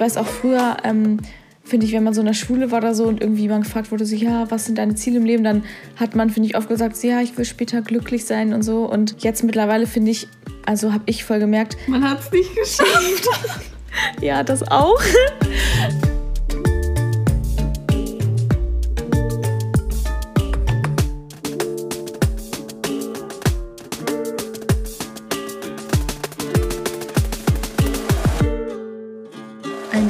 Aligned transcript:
weiß 0.00 0.16
auch 0.16 0.26
früher, 0.26 0.78
ähm, 0.84 1.18
finde 1.62 1.86
ich, 1.86 1.92
wenn 1.92 2.02
man 2.02 2.14
so 2.14 2.20
in 2.20 2.26
der 2.26 2.34
Schule 2.34 2.70
war 2.70 2.78
oder 2.78 2.94
so 2.94 3.04
und 3.04 3.20
irgendwie 3.20 3.48
man 3.48 3.62
gefragt 3.62 3.92
wurde, 3.92 4.04
so, 4.04 4.16
ja, 4.16 4.50
was 4.50 4.66
sind 4.66 4.78
deine 4.78 4.94
Ziele 4.96 5.18
im 5.18 5.24
Leben, 5.24 5.44
dann 5.44 5.64
hat 5.96 6.16
man, 6.16 6.30
finde 6.30 6.48
ich, 6.48 6.56
oft 6.56 6.68
gesagt, 6.68 6.96
so, 6.96 7.06
ja, 7.06 7.20
ich 7.20 7.36
will 7.38 7.44
später 7.44 7.82
glücklich 7.82 8.24
sein 8.24 8.52
und 8.52 8.62
so. 8.62 8.84
Und 8.84 9.22
jetzt 9.22 9.44
mittlerweile 9.44 9.86
finde 9.86 10.10
ich, 10.10 10.26
also 10.66 10.92
habe 10.92 11.04
ich 11.06 11.24
voll 11.24 11.38
gemerkt. 11.38 11.76
Man 11.86 12.08
hat 12.08 12.20
es 12.20 12.32
nicht 12.32 12.54
geschafft. 12.56 13.28
ja, 14.20 14.42
das 14.42 14.68
auch. 14.68 15.00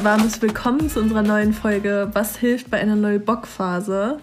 Warmes 0.03 0.41
Willkommen 0.41 0.89
zu 0.89 0.99
unserer 0.99 1.21
neuen 1.21 1.53
Folge 1.53 2.09
Was 2.13 2.35
hilft 2.35 2.71
bei 2.71 2.79
einer 2.79 2.95
neuen 2.95 3.23
Bockphase? 3.23 4.19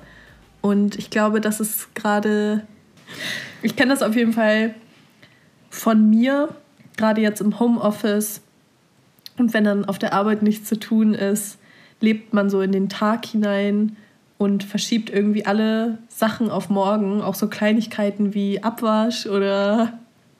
Und 0.61 0.99
ich 0.99 1.09
glaube, 1.09 1.41
das 1.41 1.61
ist 1.61 1.95
gerade, 1.95 2.67
ich 3.63 3.77
kenne 3.77 3.93
das 3.93 4.03
auf 4.03 4.17
jeden 4.17 4.33
Fall 4.33 4.75
von 5.71 6.11
mir, 6.11 6.49
gerade 6.97 7.21
jetzt 7.21 7.41
im 7.41 7.61
Homeoffice. 7.61 8.41
Und 9.39 9.55
wenn 9.55 9.63
dann 9.63 9.85
auf 9.85 10.01
der 10.01 10.15
Arbeit 10.15 10.43
nichts 10.43 10.69
zu 10.69 10.81
tun 10.81 11.15
ist, 11.15 11.59
lebt 12.01 12.35
man 12.35 12.51
so 12.51 12.61
in 12.61 12.73
den 12.73 12.89
Tag 12.89 13.25
hinein 13.25 13.97
und 14.37 14.65
verschiebt 14.65 15.11
irgendwie 15.11 15.47
alle 15.47 15.99
Sachen 16.09 16.51
auf 16.51 16.71
morgen, 16.71 17.23
auch 17.23 17.37
so 17.37 17.47
Kleinigkeiten 17.47 18.35
wie 18.35 18.65
Abwasch 18.65 19.27
oder, 19.27 19.93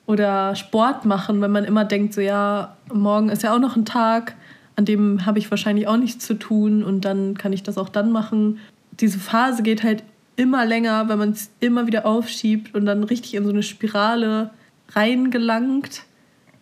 oder 0.07 0.57
Sport 0.57 1.05
machen, 1.05 1.41
wenn 1.41 1.53
man 1.53 1.65
immer 1.65 1.85
denkt, 1.85 2.13
so 2.13 2.21
ja, 2.21 2.77
morgen 2.93 3.29
ist 3.29 3.45
ja 3.45 3.55
auch 3.55 3.61
noch 3.61 3.77
ein 3.77 3.85
Tag 3.85 4.35
an 4.79 4.85
dem 4.85 5.27
habe 5.27 5.41
ich 5.41 5.51
wahrscheinlich 5.51 5.89
auch 5.89 5.97
nichts 5.97 6.25
zu 6.25 6.35
tun 6.35 6.85
und 6.85 7.05
dann 7.05 7.37
kann 7.37 7.53
ich 7.53 7.65
das 7.65 7.79
auch 7.79 7.89
dann 7.89 8.13
machen. 8.13 8.61
Diese 9.01 9.19
Phase 9.19 9.65
geht 9.65 9.83
halt 9.83 10.05
immer 10.37 10.65
länger, 10.65 11.09
wenn 11.09 11.19
man 11.19 11.31
es 11.31 11.51
immer 11.59 11.89
wieder 11.89 12.07
aufschiebt 12.07 12.77
und 12.77 12.87
dann 12.87 13.03
richtig 13.03 13.35
in 13.35 13.43
so 13.43 13.51
eine 13.51 13.65
Spirale 13.65 14.51
reingelangt 14.91 16.03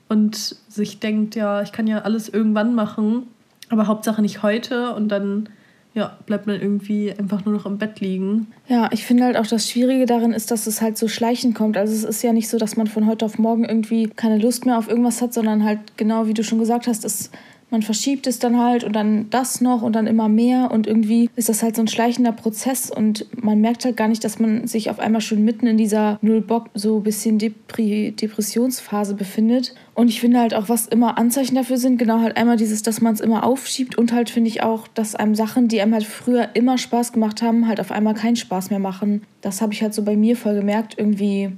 und 0.08 0.34
sich 0.66 0.98
denkt, 0.98 1.34
ja, 1.34 1.60
ich 1.60 1.72
kann 1.72 1.86
ja 1.86 1.98
alles 2.00 2.30
irgendwann 2.30 2.74
machen, 2.74 3.24
aber 3.68 3.86
Hauptsache 3.86 4.22
nicht 4.22 4.42
heute 4.42 4.94
und 4.94 5.08
dann 5.08 5.50
ja, 5.92 6.16
bleibt 6.24 6.46
man 6.46 6.58
irgendwie 6.58 7.12
einfach 7.12 7.44
nur 7.44 7.54
noch 7.54 7.66
im 7.66 7.76
Bett 7.76 8.00
liegen. 8.00 8.46
Ja, 8.66 8.88
ich 8.92 9.04
finde 9.04 9.24
halt 9.24 9.36
auch 9.36 9.46
das 9.46 9.70
Schwierige 9.70 10.06
darin 10.06 10.32
ist, 10.32 10.50
dass 10.50 10.66
es 10.66 10.80
halt 10.80 10.96
so 10.96 11.08
schleichend 11.08 11.54
kommt. 11.54 11.76
Also 11.76 11.92
es 11.92 12.04
ist 12.04 12.22
ja 12.22 12.32
nicht 12.32 12.48
so, 12.48 12.56
dass 12.56 12.76
man 12.76 12.86
von 12.86 13.06
heute 13.06 13.26
auf 13.26 13.38
morgen 13.38 13.64
irgendwie 13.64 14.08
keine 14.08 14.38
Lust 14.38 14.64
mehr 14.64 14.78
auf 14.78 14.88
irgendwas 14.88 15.20
hat, 15.20 15.34
sondern 15.34 15.64
halt 15.64 15.98
genau 15.98 16.26
wie 16.26 16.34
du 16.34 16.44
schon 16.44 16.58
gesagt 16.58 16.86
hast, 16.86 17.04
es 17.04 17.30
man 17.70 17.82
verschiebt 17.82 18.26
es 18.26 18.38
dann 18.38 18.58
halt 18.58 18.84
und 18.84 18.94
dann 18.94 19.28
das 19.30 19.60
noch 19.60 19.82
und 19.82 19.94
dann 19.94 20.06
immer 20.06 20.28
mehr 20.28 20.70
und 20.70 20.86
irgendwie 20.86 21.28
ist 21.34 21.48
das 21.48 21.62
halt 21.62 21.74
so 21.74 21.82
ein 21.82 21.88
schleichender 21.88 22.32
Prozess 22.32 22.90
und 22.90 23.26
man 23.42 23.60
merkt 23.60 23.84
halt 23.84 23.96
gar 23.96 24.06
nicht, 24.06 24.22
dass 24.22 24.38
man 24.38 24.66
sich 24.68 24.88
auf 24.88 25.00
einmal 25.00 25.20
schon 25.20 25.44
mitten 25.44 25.66
in 25.66 25.76
dieser 25.76 26.18
Null-Bock 26.22 26.70
so 26.74 26.98
ein 26.98 27.02
bisschen 27.02 27.38
Depri 27.38 28.12
Depressionsphase 28.12 29.14
befindet. 29.14 29.74
Und 29.94 30.08
ich 30.08 30.20
finde 30.20 30.38
halt 30.38 30.54
auch, 30.54 30.68
was 30.68 30.86
immer 30.86 31.18
Anzeichen 31.18 31.56
dafür 31.56 31.78
sind, 31.78 31.98
genau 31.98 32.20
halt 32.20 32.36
einmal 32.36 32.56
dieses, 32.56 32.82
dass 32.82 33.00
man 33.00 33.14
es 33.14 33.20
immer 33.20 33.44
aufschiebt 33.44 33.98
und 33.98 34.12
halt 34.12 34.30
finde 34.30 34.48
ich 34.48 34.62
auch, 34.62 34.86
dass 34.88 35.16
einem 35.16 35.34
Sachen, 35.34 35.68
die 35.68 35.80
einem 35.80 35.94
halt 35.94 36.04
früher 36.04 36.50
immer 36.54 36.78
Spaß 36.78 37.12
gemacht 37.12 37.42
haben, 37.42 37.66
halt 37.66 37.80
auf 37.80 37.90
einmal 37.90 38.14
keinen 38.14 38.36
Spaß 38.36 38.70
mehr 38.70 38.78
machen. 38.78 39.22
Das 39.40 39.60
habe 39.60 39.72
ich 39.72 39.82
halt 39.82 39.94
so 39.94 40.02
bei 40.02 40.16
mir 40.16 40.36
voll 40.36 40.54
gemerkt, 40.54 40.94
irgendwie 40.98 41.52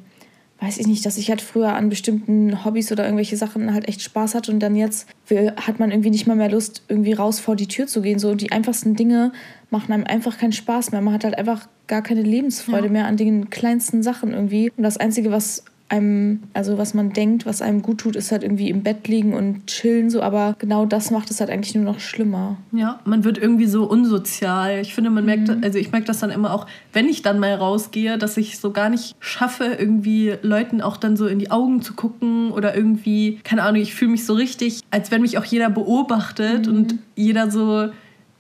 weiß 0.61 0.79
ich 0.79 0.87
nicht, 0.87 1.07
dass 1.07 1.19
ich 1.19 1.31
halt 1.31 1.41
früher 1.41 1.75
an 1.75 1.89
bestimmten 1.89 2.65
Hobbys 2.65 2.91
oder 2.91 3.05
irgendwelche 3.05 3.37
Sachen 3.37 3.73
halt 3.73 3.87
echt 3.87 4.03
Spaß 4.03 4.35
hatte 4.35 4.51
und 4.51 4.61
dann 4.61 4.75
jetzt 4.75 5.09
hat 5.57 5.79
man 5.79 5.91
irgendwie 5.91 6.11
nicht 6.11 6.27
mal 6.27 6.37
mehr 6.37 6.51
Lust, 6.51 6.83
irgendwie 6.89 7.13
raus 7.13 7.39
vor 7.39 7.55
die 7.55 7.69
Tür 7.69 7.87
zu 7.87 8.03
gehen. 8.03 8.19
So 8.19 8.35
die 8.35 8.51
einfachsten 8.51 8.97
Dinge 8.97 9.33
machen 9.71 9.93
einem 9.93 10.05
einfach 10.05 10.37
keinen 10.37 10.53
Spaß 10.53 10.91
mehr. 10.91 11.01
Man 11.01 11.15
hat 11.15 11.25
halt 11.25 11.39
einfach 11.39 11.69
gar 11.87 12.03
keine 12.03 12.23
Lebensfreude 12.23 12.87
ja. 12.87 12.93
mehr 12.93 13.07
an 13.07 13.17
den 13.17 13.51
kleinsten 13.51 14.03
Sachen 14.03 14.33
irgendwie. 14.33 14.73
Und 14.77 14.83
das 14.83 14.97
Einzige, 14.97 15.31
was 15.31 15.65
einem, 15.89 16.41
also 16.53 16.79
was 16.79 16.95
man 16.95 17.13
denkt, 17.13 17.47
was 17.47 17.63
einem 17.63 17.83
gut 17.83 17.99
tut, 17.99 18.17
ist 18.17 18.31
halt 18.31 18.43
irgendwie 18.43 18.69
im 18.69 18.83
Bett 18.83 19.09
liegen 19.09 19.35
und 19.35 19.67
chillen 19.67 20.11
so, 20.11 20.23
aber 20.23 20.55
genau 20.59 20.87
das 20.87 21.11
macht 21.11 21.31
es 21.31 21.41
halt 21.41 21.51
eigentlich 21.51 21.75
nur 21.75 21.85
noch 21.85 22.01
schlimmer. 22.01 22.57
Ja, 22.73 23.01
man 23.05 23.25
wird 23.25 23.39
irgendwie 23.39 23.67
so 23.67 23.85
unsozial. 23.85 24.81
Ich 24.81 24.95
finde, 24.95 25.11
man 25.11 25.25
merkt, 25.25 25.49
mhm. 25.49 25.63
also 25.63 25.79
ich 25.79 25.91
merke 25.91 26.07
das 26.07 26.21
dann 26.21 26.31
immer 26.31 26.53
auch, 26.53 26.67
wenn 26.93 27.09
ich 27.09 27.23
dann 27.23 27.39
mal 27.39 27.55
rausgehe, 27.55 28.19
dass 28.19 28.37
ich 28.37 28.59
so 28.59 28.71
gar 28.71 28.91
nicht 28.91 29.17
schaffe, 29.21 29.65
irgendwie 29.79 30.35
Leuten 30.43 30.83
auch 30.83 30.97
dann 30.97 31.17
so 31.17 31.27
in 31.27 31.39
die 31.39 31.51
Augen 31.51 31.81
zu 31.81 31.95
gucken 31.95 32.51
oder 32.51 32.77
irgendwie, 32.77 33.41
keine 33.43 33.63
Ahnung, 33.63 33.81
ich 33.81 33.95
fühle 33.95 34.13
mich 34.13 34.27
so 34.27 34.35
richtig, 34.35 34.83
als 34.91 35.11
wenn 35.11 35.23
mich 35.23 35.39
auch 35.39 35.45
jeder 35.45 35.71
beobachtet 35.71 36.67
mhm. 36.67 36.77
und 36.77 36.95
jeder 37.17 37.51
so 37.51 37.89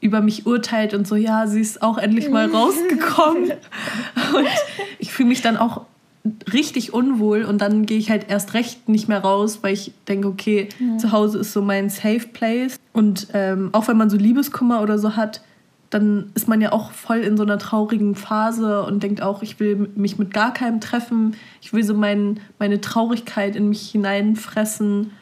über 0.00 0.20
mich 0.20 0.47
urteilt 0.47 0.94
und 0.94 1.09
so, 1.09 1.16
ja, 1.16 1.47
sie 1.47 1.60
ist 1.60 1.82
auch 1.82 1.98
endlich 1.98 2.30
mal 2.30 2.47
rausgekommen. 2.48 3.44
und 4.34 4.47
ich 4.98 5.12
fühle 5.12 5.28
mich 5.28 5.42
dann 5.42 5.56
auch 5.56 5.86
richtig 6.52 6.92
unwohl 6.92 7.44
und 7.44 7.60
dann 7.60 7.86
gehe 7.86 7.98
ich 7.98 8.10
halt 8.10 8.26
erst 8.28 8.54
recht 8.54 8.88
nicht 8.88 9.08
mehr 9.08 9.20
raus, 9.20 9.60
weil 9.62 9.72
ich 9.72 9.92
denke, 10.08 10.28
okay, 10.28 10.68
ja. 10.78 10.98
zu 10.98 11.12
Hause 11.12 11.38
ist 11.38 11.52
so 11.52 11.62
mein 11.62 11.90
Safe 11.90 12.26
Place. 12.32 12.78
Und 12.92 13.28
ähm, 13.34 13.70
auch 13.72 13.88
wenn 13.88 13.96
man 13.96 14.10
so 14.10 14.16
Liebeskummer 14.16 14.82
oder 14.82 14.98
so 14.98 15.16
hat, 15.16 15.42
dann 15.90 16.30
ist 16.34 16.48
man 16.48 16.60
ja 16.60 16.72
auch 16.72 16.92
voll 16.92 17.18
in 17.18 17.36
so 17.36 17.42
einer 17.42 17.58
traurigen 17.58 18.14
Phase 18.14 18.82
und 18.82 19.02
denkt 19.02 19.22
auch, 19.22 19.42
ich 19.42 19.58
will 19.58 19.90
mich 19.94 20.18
mit 20.18 20.34
gar 20.34 20.52
keinem 20.52 20.80
treffen. 20.80 21.34
Ich 21.62 21.72
will 21.72 21.82
so 21.82 21.94
mein, 21.94 22.40
meine 22.58 22.80
Traurigkeit 22.80 23.56
in 23.56 23.68
mich 23.70 23.90
hineinfressen 23.90 25.12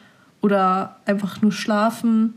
oder 0.41 0.97
einfach 1.05 1.41
nur 1.41 1.53
schlafen. 1.53 2.33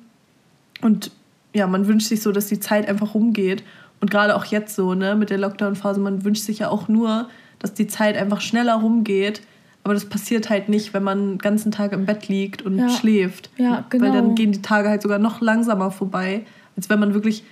Und 0.81 1.11
ja, 1.53 1.67
man 1.67 1.89
wünscht 1.89 2.09
sich 2.09 2.23
so, 2.23 2.31
dass 2.31 2.47
die 2.47 2.61
Zeit 2.61 2.89
einfach 2.89 3.15
rumgeht. 3.15 3.65
Und 4.01 4.11
gerade 4.11 4.37
auch 4.37 4.45
jetzt 4.45 4.77
so, 4.77 4.95
ne, 4.95 5.17
mit 5.17 5.31
der 5.31 5.39
Lockdown-Phase, 5.39 6.01
man 6.01 6.25
wünscht 6.25 6.45
sich 6.45 6.61
ja 6.61 6.69
auch 6.69 6.89
nur, 6.89 7.29
dass 7.61 7.73
die 7.75 7.87
Zeit 7.87 8.17
einfach 8.17 8.41
schneller 8.41 8.75
rumgeht. 8.75 9.43
Aber 9.85 9.95
das 9.95 10.05
passiert 10.05 10.51
halt 10.51 10.69
nicht, 10.69 10.93
wenn 10.93 11.03
man 11.03 11.33
den 11.33 11.39
ganzen 11.39 11.71
Tag 11.71 11.93
im 11.93 12.05
Bett 12.05 12.29
liegt 12.29 12.63
und 12.63 12.79
ja. 12.79 12.91
schläft. 12.91 13.51
Ja, 13.57 13.85
genau. 13.89 14.05
Weil 14.05 14.13
dann 14.13 14.25
genau. 14.25 14.35
gehen 14.35 14.53
die 14.53 14.63
Tage 14.63 14.89
halt 14.89 15.03
sogar 15.03 15.19
noch 15.19 15.41
langsamer 15.41 15.91
vorbei, 15.91 16.45
als 16.77 16.91
wenn 16.91 17.01
man 17.01 17.15
wirklich 17.15 17.45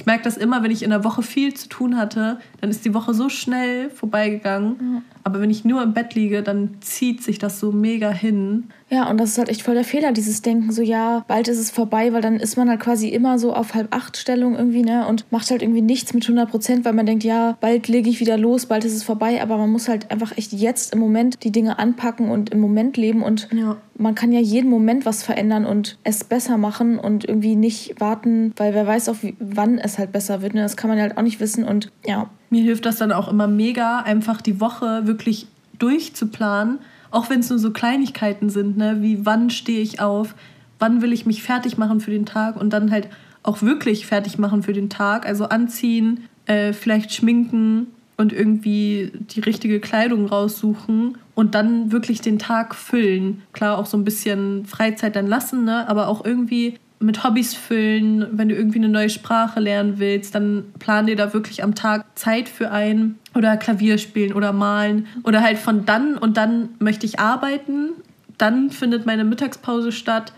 ich 0.00 0.06
merke 0.06 0.24
das 0.24 0.38
immer, 0.38 0.62
wenn 0.62 0.70
ich 0.70 0.82
in 0.82 0.88
der 0.88 1.04
Woche 1.04 1.22
viel 1.22 1.52
zu 1.52 1.68
tun 1.68 1.98
hatte, 1.98 2.38
dann 2.62 2.70
ist 2.70 2.86
die 2.86 2.94
Woche 2.94 3.12
so 3.12 3.28
schnell 3.28 3.90
vorbeigegangen. 3.90 4.76
Ja. 4.80 5.02
Aber 5.24 5.40
wenn 5.42 5.50
ich 5.50 5.66
nur 5.66 5.82
im 5.82 5.92
Bett 5.92 6.14
liege, 6.14 6.42
dann 6.42 6.80
zieht 6.80 7.22
sich 7.22 7.38
das 7.38 7.60
so 7.60 7.70
mega 7.70 8.08
hin. 8.08 8.70
Ja, 8.90 9.08
und 9.08 9.18
das 9.18 9.30
ist 9.30 9.38
halt 9.38 9.48
echt 9.48 9.62
voll 9.62 9.74
der 9.74 9.84
Fehler, 9.84 10.12
dieses 10.12 10.42
Denken, 10.42 10.72
so 10.72 10.82
ja, 10.82 11.24
bald 11.28 11.46
ist 11.46 11.58
es 11.58 11.70
vorbei, 11.70 12.12
weil 12.12 12.22
dann 12.22 12.36
ist 12.36 12.56
man 12.56 12.68
halt 12.68 12.80
quasi 12.80 13.08
immer 13.08 13.38
so 13.38 13.54
auf 13.54 13.74
halb 13.74 13.94
acht 13.94 14.16
Stellung 14.16 14.56
irgendwie, 14.56 14.82
ne, 14.82 15.06
und 15.06 15.24
macht 15.30 15.50
halt 15.50 15.62
irgendwie 15.62 15.80
nichts 15.80 16.12
mit 16.12 16.24
100 16.24 16.50
Prozent, 16.50 16.84
weil 16.84 16.92
man 16.92 17.06
denkt, 17.06 17.22
ja, 17.22 17.56
bald 17.60 17.86
lege 17.86 18.10
ich 18.10 18.18
wieder 18.18 18.36
los, 18.36 18.66
bald 18.66 18.84
ist 18.84 18.94
es 18.94 19.04
vorbei, 19.04 19.40
aber 19.40 19.56
man 19.58 19.70
muss 19.70 19.88
halt 19.88 20.10
einfach 20.10 20.36
echt 20.36 20.52
jetzt 20.52 20.92
im 20.92 20.98
Moment 20.98 21.44
die 21.44 21.52
Dinge 21.52 21.78
anpacken 21.78 22.30
und 22.30 22.50
im 22.50 22.58
Moment 22.58 22.96
leben 22.96 23.22
und 23.22 23.48
ja. 23.52 23.76
man 23.96 24.16
kann 24.16 24.32
ja 24.32 24.40
jeden 24.40 24.68
Moment 24.68 25.06
was 25.06 25.22
verändern 25.22 25.66
und 25.66 25.96
es 26.02 26.24
besser 26.24 26.58
machen 26.58 26.98
und 26.98 27.24
irgendwie 27.24 27.54
nicht 27.54 28.00
warten, 28.00 28.52
weil 28.56 28.74
wer 28.74 28.88
weiß 28.88 29.08
auch, 29.08 29.16
wann 29.38 29.78
es 29.78 29.98
halt 29.98 30.10
besser 30.10 30.42
wird, 30.42 30.54
ne, 30.54 30.62
das 30.62 30.76
kann 30.76 30.90
man 30.90 31.00
halt 31.00 31.16
auch 31.16 31.22
nicht 31.22 31.38
wissen 31.38 31.62
und 31.62 31.92
ja, 32.04 32.28
mir 32.50 32.62
hilft 32.62 32.84
das 32.84 32.96
dann 32.96 33.12
auch 33.12 33.28
immer 33.28 33.46
mega, 33.46 34.00
einfach 34.00 34.40
die 34.40 34.60
Woche 34.60 35.06
wirklich 35.06 35.46
durchzuplanen, 35.78 36.80
auch 37.10 37.30
wenn 37.30 37.40
es 37.40 37.50
nur 37.50 37.58
so 37.58 37.70
Kleinigkeiten 37.70 38.50
sind, 38.50 38.76
ne? 38.76 38.98
wie 39.00 39.24
wann 39.26 39.50
stehe 39.50 39.80
ich 39.80 40.00
auf, 40.00 40.34
wann 40.78 41.02
will 41.02 41.12
ich 41.12 41.26
mich 41.26 41.42
fertig 41.42 41.78
machen 41.78 42.00
für 42.00 42.10
den 42.10 42.26
Tag 42.26 42.56
und 42.56 42.72
dann 42.72 42.90
halt 42.90 43.08
auch 43.42 43.62
wirklich 43.62 44.06
fertig 44.06 44.38
machen 44.38 44.62
für 44.62 44.72
den 44.72 44.90
Tag, 44.90 45.26
also 45.26 45.44
anziehen, 45.48 46.28
äh, 46.46 46.72
vielleicht 46.72 47.12
schminken 47.12 47.88
und 48.16 48.32
irgendwie 48.32 49.12
die 49.14 49.40
richtige 49.40 49.80
Kleidung 49.80 50.26
raussuchen 50.26 51.16
und 51.34 51.54
dann 51.54 51.90
wirklich 51.90 52.20
den 52.20 52.38
Tag 52.38 52.74
füllen. 52.74 53.42
Klar, 53.52 53.78
auch 53.78 53.86
so 53.86 53.96
ein 53.96 54.04
bisschen 54.04 54.66
Freizeit 54.66 55.16
dann 55.16 55.26
lassen, 55.26 55.64
ne? 55.64 55.88
aber 55.88 56.08
auch 56.08 56.24
irgendwie 56.24 56.78
mit 57.00 57.24
Hobbys 57.24 57.54
füllen. 57.54 58.26
Wenn 58.32 58.48
du 58.48 58.54
irgendwie 58.54 58.78
eine 58.78 58.88
neue 58.88 59.10
Sprache 59.10 59.58
lernen 59.58 59.98
willst, 59.98 60.34
dann 60.34 60.64
plan 60.78 61.06
dir 61.06 61.16
da 61.16 61.32
wirklich 61.32 61.64
am 61.64 61.74
Tag 61.74 62.04
Zeit 62.14 62.48
für 62.48 62.70
ein. 62.70 63.18
Oder 63.34 63.56
Klavier 63.56 63.98
spielen 63.98 64.32
oder 64.32 64.52
malen. 64.52 65.06
Oder 65.24 65.40
halt 65.42 65.58
von 65.58 65.86
dann 65.86 66.16
und 66.16 66.36
dann 66.36 66.70
möchte 66.78 67.06
ich 67.06 67.18
arbeiten. 67.18 67.90
Dann 68.38 68.70
findet 68.70 69.06
meine 69.06 69.24
Mittagspause 69.24 69.92
statt. 69.92 70.32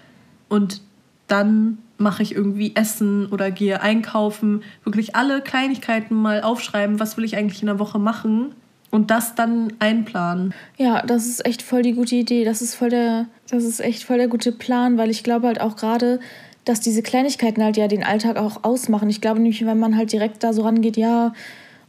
Und 0.48 0.80
dann 1.26 1.78
mache 1.98 2.22
ich 2.22 2.34
irgendwie 2.34 2.76
Essen 2.76 3.26
oder 3.26 3.50
gehe 3.50 3.80
einkaufen. 3.80 4.62
Wirklich 4.84 5.16
alle 5.16 5.40
Kleinigkeiten 5.40 6.14
mal 6.14 6.42
aufschreiben, 6.42 7.00
was 7.00 7.16
will 7.16 7.24
ich 7.24 7.36
eigentlich 7.36 7.62
in 7.62 7.66
der 7.66 7.78
Woche 7.78 7.98
machen. 7.98 8.54
Und 8.90 9.10
das 9.10 9.34
dann 9.34 9.72
einplanen. 9.78 10.52
Ja, 10.76 11.00
das 11.00 11.26
ist 11.26 11.46
echt 11.46 11.62
voll 11.62 11.80
die 11.80 11.94
gute 11.94 12.14
Idee. 12.14 12.44
Das 12.44 12.60
ist 12.60 12.74
voll 12.74 12.90
der, 12.90 13.26
das 13.48 13.64
ist 13.64 13.80
echt 13.80 14.04
voll 14.04 14.18
der 14.18 14.28
gute 14.28 14.52
Plan, 14.52 14.98
weil 14.98 15.08
ich 15.08 15.24
glaube 15.24 15.46
halt 15.46 15.62
auch 15.62 15.76
gerade, 15.76 16.20
dass 16.64 16.80
diese 16.80 17.02
Kleinigkeiten 17.02 17.62
halt 17.62 17.76
ja 17.76 17.88
den 17.88 18.04
Alltag 18.04 18.36
auch 18.36 18.64
ausmachen. 18.64 19.10
Ich 19.10 19.20
glaube 19.20 19.40
nämlich, 19.40 19.64
wenn 19.66 19.78
man 19.78 19.96
halt 19.96 20.12
direkt 20.12 20.42
da 20.44 20.52
so 20.52 20.62
rangeht, 20.62 20.96
ja, 20.96 21.32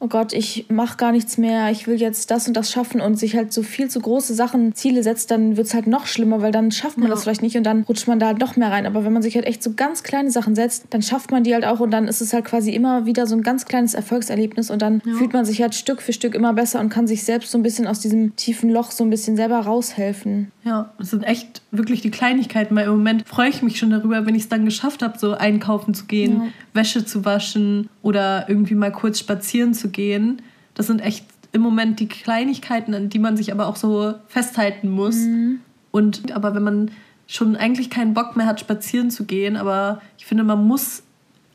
oh 0.04 0.08
Gott, 0.08 0.34
ich 0.34 0.66
mache 0.70 0.98
gar 0.98 1.14
nichts 1.14 1.38
mehr, 1.38 1.72
ich 1.72 1.88
will 1.88 1.96
jetzt 1.96 2.30
das 2.30 2.46
und 2.50 2.58
das 2.58 2.70
schaffen 2.70 3.00
und 3.00 3.16
sich 3.16 3.38
halt 3.38 3.54
so 3.54 3.64
viel 3.64 3.90
zu 3.90 4.02
große 4.02 4.34
Sachen, 4.34 4.76
Ziele 4.76 5.02
setzt, 5.02 5.32
dann 5.32 5.56
wird 5.56 5.68
es 5.68 5.74
halt 5.74 5.88
noch 5.88 6.08
schlimmer, 6.08 6.42
weil 6.42 6.52
dann 6.52 6.72
schafft 6.72 6.98
man 6.98 7.08
ja. 7.08 7.14
das 7.14 7.24
vielleicht 7.24 7.42
nicht 7.42 7.56
und 7.56 7.64
dann 7.64 7.84
rutscht 7.84 8.10
man 8.10 8.20
da 8.20 8.26
halt 8.28 8.38
noch 8.38 8.58
mehr 8.58 8.70
rein. 8.70 8.86
Aber 8.86 9.06
wenn 9.06 9.14
man 9.14 9.22
sich 9.22 9.36
halt 9.36 9.46
echt 9.46 9.64
so 9.64 9.72
ganz 9.74 10.04
kleine 10.04 10.30
Sachen 10.30 10.56
setzt, 10.56 10.88
dann 10.90 11.02
schafft 11.02 11.32
man 11.32 11.46
die 11.46 11.54
halt 11.54 11.64
auch 11.64 11.80
und 11.80 11.92
dann 11.92 12.10
ist 12.10 12.20
es 12.20 12.34
halt 12.34 12.44
quasi 12.44 12.72
immer 12.72 13.06
wieder 13.06 13.28
so 13.28 13.36
ein 13.36 13.44
ganz 13.44 13.64
kleines 13.64 13.94
Erfolgserlebnis 13.94 14.70
und 14.70 14.82
dann 14.82 15.02
ja. 15.06 15.14
fühlt 15.14 15.32
man 15.32 15.46
sich 15.46 15.62
halt 15.62 15.74
Stück 15.74 16.02
für 16.02 16.12
Stück 16.12 16.36
immer 16.36 16.52
besser 16.52 16.82
und 16.82 16.90
kann 16.90 17.08
sich 17.08 17.24
selbst 17.24 17.52
so 17.52 17.58
ein 17.58 17.64
bisschen 17.64 17.88
aus 17.88 18.02
diesem 18.02 18.36
tiefen 18.36 18.70
Loch 18.70 18.92
so 18.92 19.06
ein 19.06 19.10
bisschen 19.10 19.38
selber 19.38 19.60
raushelfen. 19.60 20.52
Ja, 20.66 20.92
es 21.00 21.12
sind 21.12 21.24
echt 21.24 21.62
wirklich 21.74 22.02
die 22.02 22.12
Kleinigkeiten, 22.12 22.76
weil 22.76 22.86
im 22.86 22.92
Moment 22.92 23.28
freue 23.28 23.50
ich 23.50 23.62
mich 23.62 23.80
schon 23.80 23.90
darüber, 23.90 24.26
wenn 24.26 24.36
ich 24.36 24.44
es 24.44 24.50
dann 24.50 24.64
geschafft 24.64 25.02
habe, 25.02 25.18
so 25.18 25.34
einkaufen 25.34 25.94
zu 25.94 26.06
gehen, 26.06 26.44
ja. 26.44 26.48
Wäsche 26.74 27.04
zu 27.04 27.26
waschen 27.26 27.90
oder 28.02 28.48
irgendwie 28.48 28.76
mal 28.76 28.92
kurz 28.92 29.20
spazieren 29.20 29.74
zu 29.74 29.90
gehen. 29.90 30.42
Das 30.76 30.88
sind 30.88 31.00
echt 31.00 31.26
im 31.52 31.62
Moment 31.62 32.00
die 32.00 32.08
Kleinigkeiten, 32.08 32.94
an 32.94 33.10
die 33.10 33.20
man 33.20 33.36
sich 33.36 33.52
aber 33.52 33.68
auch 33.68 33.76
so 33.76 34.14
festhalten 34.28 34.90
muss. 34.90 35.18
Mhm. 35.18 35.60
Und 35.92 36.32
aber 36.32 36.56
wenn 36.56 36.64
man 36.64 36.92
schon 37.28 37.56
eigentlich 37.56 37.90
keinen 37.90 38.14
Bock 38.14 38.36
mehr 38.36 38.46
hat, 38.46 38.60
spazieren 38.60 39.10
zu 39.10 39.26
gehen, 39.26 39.58
aber 39.58 40.02
ich 40.18 40.26
finde, 40.26 40.44
man 40.44 40.68
muss 40.68 41.04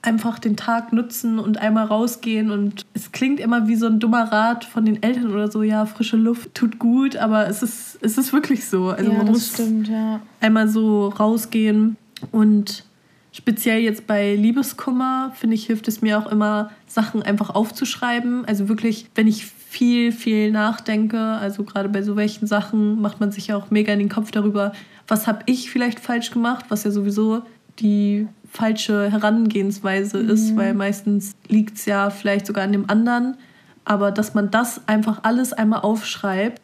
einfach 0.02 0.38
den 0.38 0.56
Tag 0.56 0.92
nutzen 0.92 1.38
und 1.38 1.58
einmal 1.58 1.86
rausgehen 1.86 2.50
und 2.50 2.86
es 2.94 3.12
klingt 3.12 3.40
immer 3.40 3.66
wie 3.66 3.74
so 3.74 3.86
ein 3.86 3.98
dummer 3.98 4.30
Rat 4.32 4.64
von 4.64 4.84
den 4.84 5.02
Eltern 5.02 5.32
oder 5.32 5.50
so, 5.50 5.62
ja, 5.62 5.86
frische 5.86 6.16
Luft 6.16 6.54
tut 6.54 6.78
gut, 6.78 7.16
aber 7.16 7.48
es 7.48 7.62
ist, 7.62 7.98
es 8.00 8.16
ist 8.16 8.32
wirklich 8.32 8.68
so. 8.68 8.90
Also 8.90 9.10
ja, 9.10 9.18
man 9.18 9.26
muss 9.26 9.54
stimmt, 9.54 9.88
ja. 9.88 10.20
einmal 10.40 10.68
so 10.68 11.08
rausgehen 11.08 11.96
und 12.30 12.84
speziell 13.32 13.80
jetzt 13.80 14.06
bei 14.06 14.34
Liebeskummer, 14.34 15.32
finde 15.34 15.54
ich, 15.54 15.66
hilft 15.66 15.88
es 15.88 16.00
mir 16.00 16.18
auch 16.18 16.30
immer, 16.30 16.70
Sachen 16.86 17.22
einfach 17.22 17.50
aufzuschreiben. 17.50 18.44
Also 18.44 18.68
wirklich, 18.68 19.06
wenn 19.14 19.26
ich 19.26 19.46
viel, 19.46 20.12
viel 20.12 20.50
nachdenke, 20.50 21.18
also 21.18 21.62
gerade 21.64 21.88
bei 21.88 22.02
so 22.02 22.16
welchen 22.16 22.46
Sachen, 22.46 23.00
macht 23.00 23.20
man 23.20 23.32
sich 23.32 23.48
ja 23.48 23.56
auch 23.56 23.70
mega 23.70 23.92
in 23.92 23.98
den 23.98 24.08
Kopf 24.08 24.30
darüber, 24.30 24.72
was 25.06 25.26
habe 25.26 25.40
ich 25.46 25.70
vielleicht 25.70 26.00
falsch 26.00 26.30
gemacht, 26.30 26.66
was 26.68 26.84
ja 26.84 26.90
sowieso 26.90 27.42
die 27.78 28.26
falsche 28.48 29.10
Herangehensweise 29.10 30.22
mhm. 30.22 30.30
ist, 30.30 30.56
weil 30.56 30.74
meistens 30.74 31.36
liegt 31.48 31.76
es 31.76 31.84
ja 31.84 32.10
vielleicht 32.10 32.46
sogar 32.46 32.64
an 32.64 32.72
dem 32.72 32.88
anderen. 32.88 33.36
Aber 33.84 34.10
dass 34.10 34.34
man 34.34 34.50
das 34.50 34.86
einfach 34.86 35.20
alles 35.22 35.52
einmal 35.52 35.80
aufschreibt. 35.80 36.60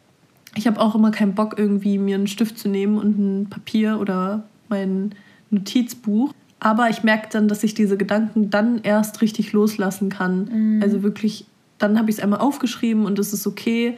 Ich 0.55 0.67
habe 0.67 0.79
auch 0.79 0.95
immer 0.95 1.11
keinen 1.11 1.35
Bock, 1.35 1.55
irgendwie 1.57 1.97
mir 1.97 2.15
einen 2.15 2.27
Stift 2.27 2.57
zu 2.57 2.69
nehmen 2.69 2.97
und 2.97 3.17
ein 3.17 3.49
Papier 3.49 3.99
oder 3.99 4.43
mein 4.69 5.13
Notizbuch. 5.49 6.33
Aber 6.59 6.89
ich 6.89 7.03
merke 7.03 7.27
dann, 7.31 7.47
dass 7.47 7.63
ich 7.63 7.73
diese 7.73 7.97
Gedanken 7.97 8.49
dann 8.49 8.79
erst 8.81 9.21
richtig 9.21 9.53
loslassen 9.53 10.09
kann. 10.09 10.45
Mhm. 10.45 10.79
Also 10.81 11.03
wirklich, 11.03 11.45
dann 11.77 11.99
habe 11.99 12.09
ich 12.09 12.17
es 12.17 12.23
einmal 12.23 12.39
aufgeschrieben 12.39 13.05
und 13.05 13.19
es 13.19 13.33
ist 13.33 13.45
okay. 13.45 13.97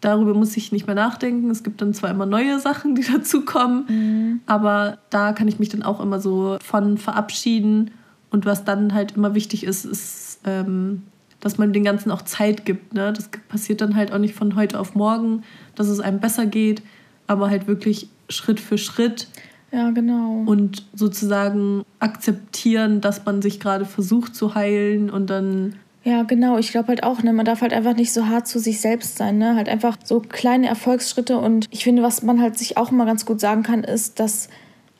Darüber 0.00 0.34
muss 0.34 0.56
ich 0.56 0.72
nicht 0.72 0.86
mehr 0.86 0.94
nachdenken. 0.94 1.50
Es 1.50 1.62
gibt 1.62 1.80
dann 1.80 1.94
zwar 1.94 2.10
immer 2.10 2.26
neue 2.26 2.60
Sachen, 2.60 2.94
die 2.94 3.02
dazukommen, 3.12 3.84
mhm. 3.88 4.40
aber 4.46 4.98
da 5.10 5.32
kann 5.32 5.48
ich 5.48 5.58
mich 5.58 5.68
dann 5.68 5.82
auch 5.82 6.00
immer 6.00 6.20
so 6.20 6.58
von 6.62 6.98
verabschieden. 6.98 7.90
Und 8.30 8.44
was 8.44 8.64
dann 8.64 8.92
halt 8.92 9.12
immer 9.16 9.34
wichtig 9.34 9.64
ist, 9.64 9.84
ist, 9.84 10.40
ähm, 10.44 11.02
dass 11.40 11.58
man 11.58 11.72
den 11.72 11.84
Ganzen 11.84 12.10
auch 12.10 12.22
Zeit 12.22 12.64
gibt. 12.64 12.94
Ne? 12.94 13.12
Das 13.12 13.30
passiert 13.48 13.80
dann 13.80 13.94
halt 13.94 14.12
auch 14.12 14.18
nicht 14.18 14.34
von 14.34 14.56
heute 14.56 14.78
auf 14.78 14.94
morgen, 14.94 15.42
dass 15.74 15.88
es 15.88 16.00
einem 16.00 16.20
besser 16.20 16.46
geht, 16.46 16.82
aber 17.26 17.50
halt 17.50 17.66
wirklich 17.66 18.08
Schritt 18.28 18.60
für 18.60 18.78
Schritt. 18.78 19.28
Ja, 19.72 19.90
genau. 19.90 20.42
Und 20.46 20.86
sozusagen 20.94 21.84
akzeptieren, 21.98 23.00
dass 23.00 23.24
man 23.24 23.42
sich 23.42 23.60
gerade 23.60 23.84
versucht 23.84 24.34
zu 24.34 24.54
heilen 24.54 25.10
und 25.10 25.28
dann 25.28 25.74
ja, 26.06 26.22
genau. 26.22 26.56
Ich 26.56 26.70
glaube 26.70 26.86
halt 26.86 27.02
auch, 27.02 27.24
ne, 27.24 27.32
man 27.32 27.44
darf 27.44 27.62
halt 27.62 27.72
einfach 27.72 27.96
nicht 27.96 28.12
so 28.12 28.28
hart 28.28 28.46
zu 28.46 28.60
sich 28.60 28.80
selbst 28.80 29.18
sein, 29.18 29.38
ne? 29.38 29.56
Halt 29.56 29.68
einfach 29.68 29.98
so 30.04 30.20
kleine 30.20 30.68
Erfolgsschritte 30.68 31.36
und 31.36 31.66
ich 31.72 31.82
finde, 31.82 32.04
was 32.04 32.22
man 32.22 32.40
halt 32.40 32.56
sich 32.56 32.76
auch 32.76 32.92
immer 32.92 33.06
ganz 33.06 33.26
gut 33.26 33.40
sagen 33.40 33.64
kann, 33.64 33.82
ist, 33.82 34.20
dass 34.20 34.48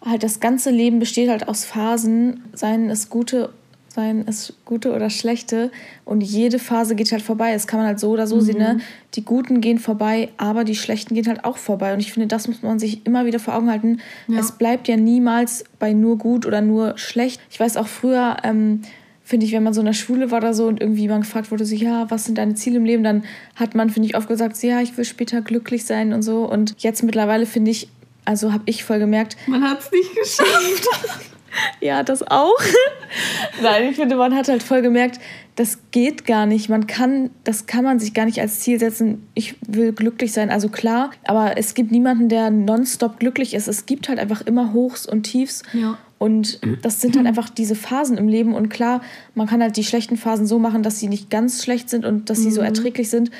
halt 0.04 0.24
das 0.24 0.40
ganze 0.40 0.70
Leben 0.70 0.98
besteht 0.98 1.30
halt 1.30 1.46
aus 1.46 1.64
Phasen, 1.64 2.42
seien 2.52 2.90
es 2.90 3.08
gute, 3.08 3.50
seien 3.88 4.24
es 4.26 4.54
gute 4.64 4.92
oder 4.92 5.08
schlechte 5.08 5.70
und 6.04 6.22
jede 6.22 6.58
Phase 6.58 6.96
geht 6.96 7.12
halt 7.12 7.22
vorbei. 7.22 7.52
Das 7.52 7.68
kann 7.68 7.78
man 7.78 7.86
halt 7.86 8.00
so 8.00 8.10
oder 8.10 8.26
so 8.26 8.36
mhm. 8.36 8.40
sehen, 8.40 8.58
ne? 8.58 8.78
Die 9.14 9.24
guten 9.24 9.60
gehen 9.60 9.78
vorbei, 9.78 10.30
aber 10.38 10.64
die 10.64 10.74
schlechten 10.74 11.14
gehen 11.14 11.28
halt 11.28 11.44
auch 11.44 11.56
vorbei 11.56 11.94
und 11.94 12.00
ich 12.00 12.12
finde, 12.12 12.26
das 12.26 12.48
muss 12.48 12.62
man 12.62 12.80
sich 12.80 13.06
immer 13.06 13.26
wieder 13.26 13.38
vor 13.38 13.54
Augen 13.54 13.70
halten. 13.70 14.00
Ja. 14.26 14.40
Es 14.40 14.50
bleibt 14.50 14.88
ja 14.88 14.96
niemals 14.96 15.66
bei 15.78 15.92
nur 15.92 16.18
gut 16.18 16.46
oder 16.46 16.62
nur 16.62 16.98
schlecht. 16.98 17.40
Ich 17.48 17.60
weiß 17.60 17.76
auch 17.76 17.86
früher, 17.86 18.38
ähm, 18.42 18.82
finde 19.26 19.44
ich, 19.44 19.50
wenn 19.50 19.64
man 19.64 19.74
so 19.74 19.80
in 19.80 19.86
der 19.86 19.92
Schule 19.92 20.30
war 20.30 20.38
oder 20.38 20.54
so 20.54 20.68
und 20.68 20.80
irgendwie 20.80 21.08
man 21.08 21.22
gefragt 21.22 21.50
wurde, 21.50 21.66
so, 21.66 21.74
ja, 21.74 22.08
was 22.12 22.26
sind 22.26 22.38
deine 22.38 22.54
Ziele 22.54 22.76
im 22.76 22.84
Leben, 22.84 23.02
dann 23.02 23.24
hat 23.56 23.74
man, 23.74 23.90
finde 23.90 24.08
ich, 24.08 24.16
oft 24.16 24.28
gesagt, 24.28 24.56
so, 24.56 24.68
ja, 24.68 24.80
ich 24.80 24.96
will 24.96 25.04
später 25.04 25.42
glücklich 25.42 25.84
sein 25.84 26.12
und 26.12 26.22
so. 26.22 26.48
Und 26.48 26.76
jetzt 26.78 27.02
mittlerweile 27.02 27.44
finde 27.44 27.72
ich, 27.72 27.88
also 28.24 28.52
habe 28.52 28.62
ich 28.66 28.84
voll 28.84 29.00
gemerkt. 29.00 29.36
Man 29.48 29.64
hat 29.64 29.80
es 29.80 29.90
nicht 29.90 30.14
geschafft. 30.14 30.86
ja, 31.80 32.04
das 32.04 32.22
auch. 32.22 32.54
Nein, 33.62 33.90
ich 33.90 33.96
finde, 33.96 34.14
man 34.14 34.32
hat 34.32 34.46
halt 34.46 34.62
voll 34.62 34.80
gemerkt, 34.80 35.18
das 35.56 35.78
geht 35.90 36.24
gar 36.24 36.46
nicht. 36.46 36.68
Man 36.68 36.86
kann, 36.86 37.30
das 37.42 37.66
kann 37.66 37.82
man 37.82 37.98
sich 37.98 38.14
gar 38.14 38.26
nicht 38.26 38.40
als 38.40 38.60
Ziel 38.60 38.78
setzen. 38.78 39.26
Ich 39.34 39.56
will 39.66 39.92
glücklich 39.92 40.32
sein. 40.32 40.50
Also 40.50 40.68
klar, 40.68 41.10
aber 41.24 41.58
es 41.58 41.74
gibt 41.74 41.90
niemanden, 41.90 42.28
der 42.28 42.50
nonstop 42.50 43.18
glücklich 43.18 43.54
ist. 43.54 43.66
Es 43.66 43.86
gibt 43.86 44.08
halt 44.08 44.20
einfach 44.20 44.42
immer 44.42 44.72
Hochs 44.72 45.04
und 45.04 45.24
Tiefs. 45.24 45.64
Ja. 45.72 45.98
Und 46.18 46.60
das 46.82 47.00
sind 47.00 47.16
halt 47.16 47.26
einfach 47.26 47.50
diese 47.50 47.74
Phasen 47.74 48.16
im 48.16 48.28
Leben. 48.28 48.54
Und 48.54 48.68
klar, 48.70 49.02
man 49.34 49.46
kann 49.46 49.60
halt 49.60 49.76
die 49.76 49.84
schlechten 49.84 50.16
Phasen 50.16 50.46
so 50.46 50.58
machen, 50.58 50.82
dass 50.82 50.98
sie 50.98 51.08
nicht 51.08 51.28
ganz 51.30 51.62
schlecht 51.62 51.90
sind 51.90 52.04
und 52.04 52.30
dass 52.30 52.38
sie 52.38 52.48
mhm. 52.48 52.52
so 52.52 52.60
erträglich 52.62 53.10
sind. 53.10 53.30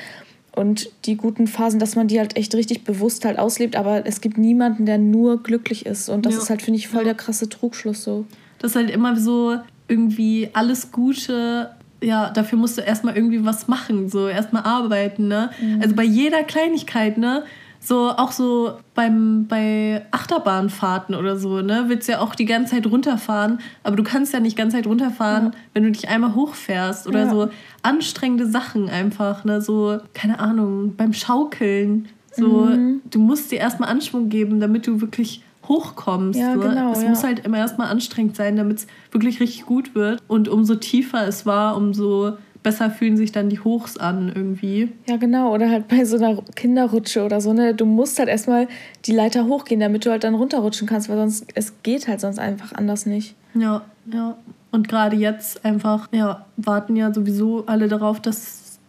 Und 0.55 0.89
die 1.05 1.17
guten 1.17 1.47
Phasen, 1.47 1.79
dass 1.79 1.95
man 1.95 2.07
die 2.07 2.19
halt 2.19 2.35
echt 2.35 2.53
richtig 2.55 2.83
bewusst 2.83 3.25
halt 3.25 3.39
auslebt. 3.39 3.75
Aber 3.75 4.05
es 4.05 4.21
gibt 4.21 4.37
niemanden, 4.37 4.85
der 4.85 4.97
nur 4.97 5.41
glücklich 5.41 5.85
ist. 5.85 6.09
Und 6.09 6.25
das 6.25 6.35
ja. 6.35 6.41
ist 6.41 6.49
halt, 6.49 6.61
finde 6.61 6.79
ich, 6.79 6.87
voll 6.87 6.99
ja. 6.99 7.05
der 7.05 7.15
krasse 7.15 7.49
Trugschluss 7.49 8.03
so. 8.03 8.25
Das 8.59 8.71
ist 8.71 8.75
halt 8.75 8.89
immer 8.89 9.15
so 9.19 9.57
irgendwie 9.87 10.49
alles 10.53 10.91
Gute 10.91 11.71
ja, 12.01 12.29
dafür 12.29 12.59
musst 12.59 12.77
du 12.77 12.81
erstmal 12.81 13.15
irgendwie 13.15 13.43
was 13.43 13.67
machen, 13.67 14.09
so 14.09 14.27
erstmal 14.27 14.63
arbeiten, 14.63 15.27
ne? 15.27 15.49
Mhm. 15.59 15.81
Also 15.81 15.95
bei 15.95 16.03
jeder 16.03 16.43
Kleinigkeit, 16.43 17.17
ne? 17.17 17.43
So 17.79 18.09
auch 18.09 18.31
so 18.31 18.73
beim, 18.95 19.47
bei 19.47 20.05
Achterbahnfahrten 20.11 21.15
oder 21.15 21.37
so, 21.37 21.61
ne, 21.61 21.85
willst 21.87 22.07
du 22.07 22.13
ja 22.13 22.19
auch 22.19 22.35
die 22.35 22.45
ganze 22.45 22.75
Zeit 22.75 22.87
runterfahren, 22.87 23.59
aber 23.83 23.95
du 23.95 24.03
kannst 24.03 24.33
ja 24.33 24.39
nicht 24.39 24.57
die 24.57 24.61
ganze 24.61 24.77
Zeit 24.77 24.87
runterfahren, 24.87 25.45
ja. 25.45 25.51
wenn 25.73 25.83
du 25.83 25.91
dich 25.91 26.09
einmal 26.09 26.35
hochfährst 26.35 27.07
oder 27.07 27.25
ja. 27.25 27.29
so 27.29 27.49
anstrengende 27.83 28.47
Sachen 28.47 28.89
einfach, 28.89 29.45
ne, 29.45 29.61
so, 29.61 29.99
keine 30.13 30.39
Ahnung, 30.39 30.95
beim 30.95 31.13
Schaukeln, 31.13 32.07
so, 32.31 32.65
mhm. 32.65 33.01
du 33.09 33.19
musst 33.19 33.51
dir 33.51 33.59
erstmal 33.59 33.89
Anschwung 33.89 34.29
geben, 34.29 34.59
damit 34.59 34.85
du 34.85 35.01
wirklich 35.01 35.41
hochkommst. 35.67 36.39
Ja, 36.39 36.53
so. 36.53 36.59
genau, 36.61 36.91
es 36.91 37.01
ja. 37.01 37.09
muss 37.09 37.23
halt 37.23 37.45
immer 37.45 37.57
erstmal 37.57 37.89
anstrengend 37.89 38.35
sein, 38.35 38.55
damit 38.55 38.79
es 38.79 38.87
wirklich 39.11 39.39
richtig 39.39 39.65
gut 39.65 39.95
wird. 39.95 40.21
Und 40.27 40.47
umso 40.47 40.75
tiefer 40.75 41.27
es 41.27 41.45
war, 41.45 41.75
umso 41.75 42.37
besser 42.67 42.91
fühlen 42.91 43.15
sich 43.15 43.31
dann 43.31 43.47
die 43.47 43.61
Hochs 43.61 43.95
an 43.95 44.27
irgendwie. 44.27 44.89
Ja, 45.07 45.15
genau. 45.15 45.53
Oder 45.53 45.69
halt 45.69 45.87
bei 45.87 46.03
so 46.03 46.17
einer 46.17 46.41
Kinderrutsche 46.53 47.23
oder 47.23 47.39
so, 47.39 47.53
ne? 47.53 47.73
Du 47.73 47.85
musst 47.85 48.19
halt 48.19 48.27
erstmal 48.27 48.67
die 49.05 49.13
Leiter 49.13 49.45
hochgehen, 49.45 49.79
damit 49.79 50.05
du 50.05 50.11
halt 50.11 50.25
dann 50.25 50.35
runterrutschen 50.35 50.85
kannst, 50.85 51.07
weil 51.07 51.15
sonst, 51.15 51.45
es 51.55 51.81
geht 51.81 52.09
halt 52.09 52.19
sonst 52.19 52.39
einfach 52.39 52.73
anders 52.73 53.05
nicht. 53.05 53.35
Ja, 53.53 53.83
ja. 54.11 54.35
Und 54.71 54.89
gerade 54.89 55.15
jetzt 55.15 55.63
einfach, 55.63 56.09
ja, 56.11 56.45
warten 56.57 56.97
ja 56.97 57.13
sowieso 57.13 57.65
alle 57.67 57.87
darauf, 57.87 58.19
dass 58.19 58.79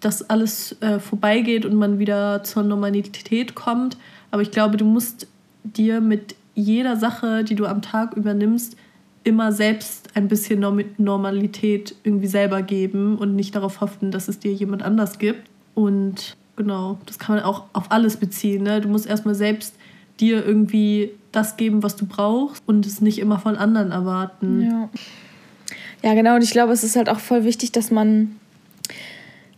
das 0.00 0.28
alles 0.28 0.76
äh, 0.82 0.98
vorbeigeht 0.98 1.64
und 1.64 1.74
man 1.74 1.98
wieder 1.98 2.44
zur 2.44 2.64
Normalität 2.64 3.54
kommt. 3.54 3.96
Aber 4.30 4.42
ich 4.42 4.50
glaube, 4.50 4.76
du 4.76 4.84
musst 4.84 5.26
dir 5.64 6.02
mit 6.02 6.34
jeder 6.54 6.98
Sache, 6.98 7.44
die 7.44 7.54
du 7.54 7.64
am 7.64 7.80
Tag 7.80 8.14
übernimmst, 8.14 8.76
immer 9.24 9.52
selbst 9.52 10.08
ein 10.14 10.28
bisschen 10.28 10.64
Normalität 10.98 11.94
irgendwie 12.02 12.26
selber 12.26 12.62
geben 12.62 13.16
und 13.16 13.36
nicht 13.36 13.54
darauf 13.54 13.80
hoffen, 13.80 14.10
dass 14.10 14.28
es 14.28 14.38
dir 14.38 14.52
jemand 14.52 14.82
anders 14.82 15.18
gibt. 15.18 15.48
Und 15.74 16.36
genau, 16.56 16.98
das 17.06 17.18
kann 17.18 17.36
man 17.36 17.44
auch 17.44 17.64
auf 17.72 17.90
alles 17.90 18.16
beziehen. 18.16 18.64
Ne? 18.64 18.80
Du 18.80 18.88
musst 18.88 19.06
erstmal 19.06 19.34
selbst 19.34 19.74
dir 20.20 20.44
irgendwie 20.44 21.10
das 21.30 21.56
geben, 21.56 21.82
was 21.82 21.96
du 21.96 22.06
brauchst 22.06 22.62
und 22.66 22.84
es 22.84 23.00
nicht 23.00 23.18
immer 23.18 23.38
von 23.38 23.56
anderen 23.56 23.90
erwarten. 23.90 24.62
Ja. 24.62 24.88
Ja, 26.02 26.14
genau. 26.14 26.34
Und 26.34 26.42
ich 26.42 26.50
glaube, 26.50 26.72
es 26.72 26.82
ist 26.82 26.96
halt 26.96 27.08
auch 27.08 27.20
voll 27.20 27.44
wichtig, 27.44 27.70
dass 27.72 27.90
man 27.90 28.36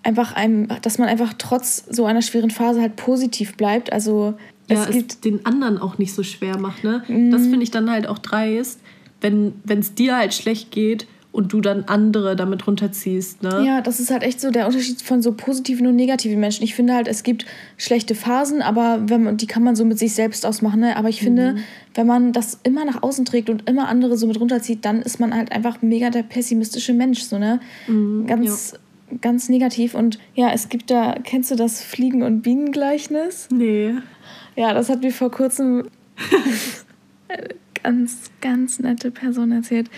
einfach 0.03 0.35
einem, 0.35 0.69
dass 0.83 0.99
man 0.99 1.09
einfach 1.09 1.33
trotz 1.39 1.85
so 1.91 2.05
einer 2.05 2.23
schweren 2.23 2.51
Phase 2.51 2.81
halt 2.81 2.97
positiv 2.97 3.57
bleibt. 3.57 3.93
Also 3.93 4.35
ja, 4.69 4.85
es, 4.85 4.95
es 4.95 5.21
den 5.21 5.45
anderen 5.47 5.79
auch 5.79 5.99
nicht 5.99 6.15
so 6.15 6.23
schwer 6.23 6.59
macht. 6.59 6.85
Ne? 6.85 7.03
Mhm. 7.09 7.31
Das 7.31 7.43
finde 7.43 7.63
ich 7.63 7.71
dann 7.71 7.91
halt 7.91 8.07
auch 8.07 8.19
dreist, 8.19 8.81
wenn 9.25 9.79
es 9.81 9.95
dir 9.95 10.17
halt 10.17 10.35
schlecht 10.35 10.71
geht 10.71 11.07
und 11.35 11.53
du 11.53 11.61
dann 11.61 11.83
andere 11.87 12.37
damit 12.37 12.65
runterziehst. 12.65 13.43
Ne? 13.43 13.65
Ja, 13.67 13.81
das 13.81 13.99
ist 13.99 14.13
halt 14.13 14.23
echt 14.23 14.41
so 14.41 14.53
der 14.53 14.67
Unterschied 14.67 15.03
von 15.03 15.21
so 15.21 15.33
positiven 15.33 15.89
und 15.89 15.97
negativen 15.97 16.39
Menschen. 16.39 16.63
Ich 16.63 16.77
finde 16.77 16.95
halt, 16.95 17.09
es 17.09 17.25
gibt 17.25 17.45
schlechte 17.77 18.15
Phasen, 18.15 18.63
aber 18.63 19.03
wenn 19.09 19.25
man, 19.25 19.37
die 19.37 19.49
kann 19.49 19.65
man 19.65 19.75
so 19.75 19.85
mit 19.85 19.99
sich 19.99 20.15
selbst 20.15 20.47
ausmachen. 20.47 20.79
Ne? 20.79 20.97
Aber 20.97 21.09
ich 21.09 21.21
mhm. 21.21 21.25
finde, 21.25 21.57
wenn 21.95 22.07
man 22.07 22.33
das 22.33 22.61
immer 22.63 22.85
nach 22.85 23.03
außen 23.03 23.25
trägt 23.25 23.51
und 23.51 23.69
immer 23.69 23.89
andere 23.89 24.17
so 24.17 24.29
mit 24.29 24.39
runterzieht, 24.39 24.85
dann 24.85 25.03
ist 25.03 25.19
man 25.19 25.35
halt 25.35 25.51
einfach 25.51 25.83
mega 25.83 26.11
der 26.11 26.23
pessimistische 26.23 26.93
Mensch. 26.93 27.23
So, 27.23 27.39
ne? 27.39 27.59
Mhm, 27.89 28.27
Ganz. 28.29 28.73
Ja 28.73 28.79
ganz 29.21 29.49
negativ. 29.49 29.95
Und 29.95 30.19
ja, 30.35 30.51
es 30.53 30.69
gibt 30.69 30.91
da, 30.91 31.15
kennst 31.23 31.51
du 31.51 31.57
das 31.57 31.83
Fliegen- 31.83 32.23
und 32.23 32.43
Bienengleichnis? 32.43 33.49
Nee. 33.53 33.95
Ja, 34.57 34.73
das 34.73 34.89
hat 34.89 35.03
mir 35.03 35.13
vor 35.13 35.31
kurzem 35.31 35.89
ganz, 37.85 38.33
ganz 38.41 38.81
nette 38.81 39.13
Person 39.13 39.53
erzählt. 39.53 39.89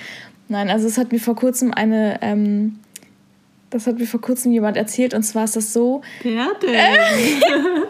Nein, 0.48 0.68
also 0.68 0.86
es 0.86 0.98
hat 0.98 1.10
mir 1.12 1.20
vor 1.20 1.36
kurzem 1.36 1.72
eine, 1.72 2.18
ähm, 2.20 2.80
das 3.70 3.86
hat 3.86 3.98
mir 3.98 4.06
vor 4.06 4.20
kurzem 4.20 4.52
jemand 4.52 4.76
erzählt 4.76 5.14
und 5.14 5.22
zwar 5.22 5.44
ist 5.44 5.56
das 5.56 5.72
so. 5.72 6.02
Wer 6.22 6.48
denn? 6.60 6.72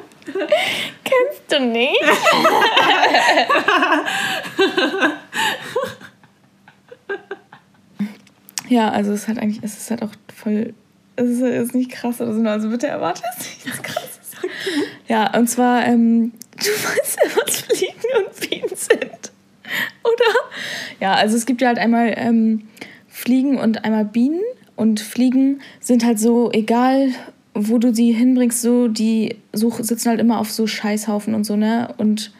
Kennst 1.05 1.43
du 1.49 1.61
nicht? 1.61 2.00
ja, 8.69 8.91
also 8.91 9.12
es 9.12 9.23
ist 9.23 9.29
halt 9.29 9.38
eigentlich, 9.38 9.62
es 9.62 9.76
ist 9.76 9.91
halt 9.91 10.03
auch 10.03 10.12
voll, 10.35 10.75
es 11.17 11.29
ist, 11.29 11.41
ist 11.41 11.75
nicht 11.75 11.91
krass 11.91 12.21
oder 12.21 12.35
so, 12.35 12.43
also 12.43 12.69
bitte 12.69 12.88
erwarte 12.88 13.23
es 13.38 13.65
nicht 13.65 13.83
krass. 13.83 14.21
Ja, 15.09 15.35
und 15.37 15.49
zwar, 15.49 15.85
ähm, 15.87 16.33
du 16.57 16.71
weißt 16.71 17.19
ja, 17.23 17.31
was 17.37 17.61
Fliegen 17.61 17.93
und 18.17 18.41
Bienen 18.41 18.76
sind, 18.76 19.05
oder? 20.12 20.50
Ja, 21.00 21.14
also 21.14 21.36
es 21.36 21.46
gibt 21.46 21.60
ja 21.60 21.68
halt 21.68 21.78
einmal 21.78 22.14
ähm, 22.16 22.62
Fliegen 23.08 23.58
und 23.58 23.84
einmal 23.84 24.04
Bienen 24.04 24.40
und 24.76 25.00
Fliegen 25.00 25.60
sind 25.80 26.04
halt 26.04 26.18
so, 26.18 26.50
egal 26.52 27.10
wo 27.54 27.78
du 27.78 27.94
sie 27.94 28.12
hinbringst, 28.12 28.60
so, 28.60 28.86
die 28.86 29.36
so, 29.54 29.70
sitzen 29.70 30.10
halt 30.10 30.20
immer 30.20 30.38
auf 30.38 30.50
so 30.50 30.66
Scheißhaufen 30.66 31.34
und 31.34 31.44
so, 31.44 31.56
ne? 31.56 31.94
Und 31.96 32.32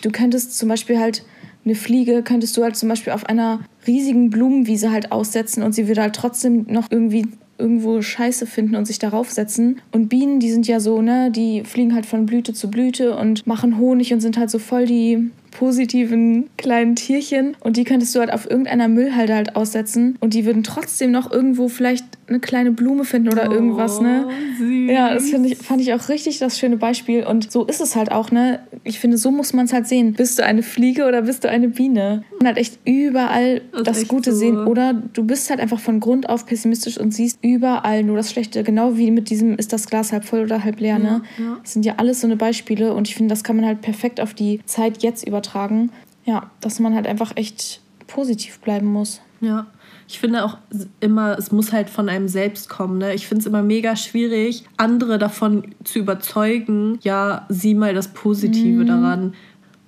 du 0.00 0.10
könntest 0.10 0.56
zum 0.56 0.70
Beispiel 0.70 0.98
halt 0.98 1.24
eine 1.64 1.74
Fliege, 1.74 2.22
könntest 2.22 2.56
du 2.56 2.62
halt 2.62 2.76
zum 2.76 2.88
Beispiel 2.88 3.12
auf 3.12 3.26
einer 3.26 3.60
riesigen 3.86 4.30
Blumenwiese 4.30 4.90
halt 4.90 5.12
aussetzen 5.12 5.62
und 5.62 5.74
sie 5.74 5.88
würde 5.88 6.00
halt 6.00 6.16
trotzdem 6.16 6.64
noch 6.68 6.90
irgendwie 6.90 7.26
irgendwo 7.58 8.00
Scheiße 8.02 8.46
finden 8.46 8.74
und 8.74 8.86
sich 8.86 8.98
darauf 8.98 9.30
setzen. 9.30 9.80
Und 9.92 10.08
Bienen, 10.08 10.40
die 10.40 10.50
sind 10.50 10.66
ja 10.66 10.80
so, 10.80 11.02
ne, 11.02 11.30
die 11.30 11.62
fliegen 11.64 11.94
halt 11.94 12.06
von 12.06 12.26
Blüte 12.26 12.54
zu 12.54 12.70
Blüte 12.70 13.16
und 13.16 13.46
machen 13.46 13.78
Honig 13.78 14.12
und 14.12 14.20
sind 14.20 14.36
halt 14.36 14.50
so 14.50 14.58
voll 14.58 14.86
die 14.86 15.30
positiven 15.52 16.50
kleinen 16.56 16.96
Tierchen. 16.96 17.56
Und 17.60 17.76
die 17.76 17.84
könntest 17.84 18.14
du 18.14 18.20
halt 18.20 18.32
auf 18.32 18.50
irgendeiner 18.50 18.88
Müllhalde 18.88 19.34
halt 19.34 19.54
aussetzen. 19.54 20.16
Und 20.18 20.34
die 20.34 20.44
würden 20.44 20.64
trotzdem 20.64 21.12
noch 21.12 21.30
irgendwo 21.30 21.68
vielleicht 21.68 22.04
eine 22.32 22.40
kleine 22.40 22.70
Blume 22.70 23.04
finden 23.04 23.28
oder 23.28 23.48
oh, 23.48 23.52
irgendwas, 23.52 24.00
ne? 24.00 24.28
Süß. 24.58 24.90
Ja, 24.90 25.12
das 25.12 25.24
ich, 25.24 25.58
fand 25.58 25.80
ich 25.80 25.92
auch 25.92 26.08
richtig 26.08 26.38
das 26.38 26.58
schöne 26.58 26.76
Beispiel 26.76 27.24
und 27.24 27.52
so 27.52 27.64
ist 27.64 27.80
es 27.80 27.94
halt 27.94 28.10
auch, 28.10 28.30
ne? 28.30 28.60
Ich 28.84 28.98
finde, 28.98 29.18
so 29.18 29.30
muss 29.30 29.52
man 29.52 29.66
es 29.66 29.72
halt 29.72 29.86
sehen. 29.86 30.14
Bist 30.14 30.38
du 30.38 30.44
eine 30.44 30.62
Fliege 30.62 31.06
oder 31.06 31.22
bist 31.22 31.44
du 31.44 31.50
eine 31.50 31.68
Biene? 31.68 32.24
Man 32.38 32.46
halt 32.46 32.58
echt 32.58 32.78
überall 32.86 33.60
das, 33.72 33.82
das 33.84 34.08
Gute 34.08 34.32
so. 34.32 34.38
sehen 34.38 34.56
oder 34.56 34.94
du 34.94 35.24
bist 35.24 35.50
halt 35.50 35.60
einfach 35.60 35.80
von 35.80 36.00
Grund 36.00 36.28
auf 36.28 36.46
pessimistisch 36.46 36.98
und 36.98 37.12
siehst 37.12 37.38
überall 37.42 38.02
nur 38.02 38.16
das 38.16 38.30
Schlechte, 38.30 38.62
genau 38.62 38.96
wie 38.96 39.10
mit 39.10 39.28
diesem 39.28 39.56
ist 39.56 39.72
das 39.72 39.86
Glas 39.86 40.12
halb 40.12 40.24
voll 40.24 40.40
oder 40.40 40.64
halb 40.64 40.80
leer, 40.80 40.98
ne? 40.98 41.22
Ja. 41.38 41.58
Das 41.62 41.74
sind 41.74 41.84
ja 41.84 41.94
alles 41.98 42.22
so 42.22 42.26
eine 42.26 42.36
Beispiele 42.36 42.94
und 42.94 43.08
ich 43.08 43.14
finde, 43.14 43.32
das 43.32 43.44
kann 43.44 43.56
man 43.56 43.66
halt 43.66 43.82
perfekt 43.82 44.20
auf 44.20 44.32
die 44.32 44.60
Zeit 44.64 45.02
jetzt 45.02 45.26
über 45.26 45.42
übertragen. 45.42 45.90
Ja, 46.24 46.50
dass 46.60 46.78
man 46.78 46.94
halt 46.94 47.06
einfach 47.06 47.32
echt 47.36 47.80
positiv 48.06 48.60
bleiben 48.60 48.86
muss. 48.86 49.20
Ja, 49.40 49.66
ich 50.12 50.20
finde 50.20 50.44
auch 50.44 50.58
immer, 51.00 51.38
es 51.38 51.52
muss 51.52 51.72
halt 51.72 51.88
von 51.88 52.10
einem 52.10 52.28
selbst 52.28 52.68
kommen. 52.68 52.98
Ne? 52.98 53.14
Ich 53.14 53.26
finde 53.26 53.40
es 53.40 53.46
immer 53.46 53.62
mega 53.62 53.96
schwierig, 53.96 54.62
andere 54.76 55.16
davon 55.16 55.74
zu 55.84 56.00
überzeugen, 56.00 56.98
ja, 57.00 57.46
sieh 57.48 57.74
mal 57.74 57.94
das 57.94 58.08
Positive 58.08 58.82
mhm. 58.82 58.86
daran. 58.86 59.34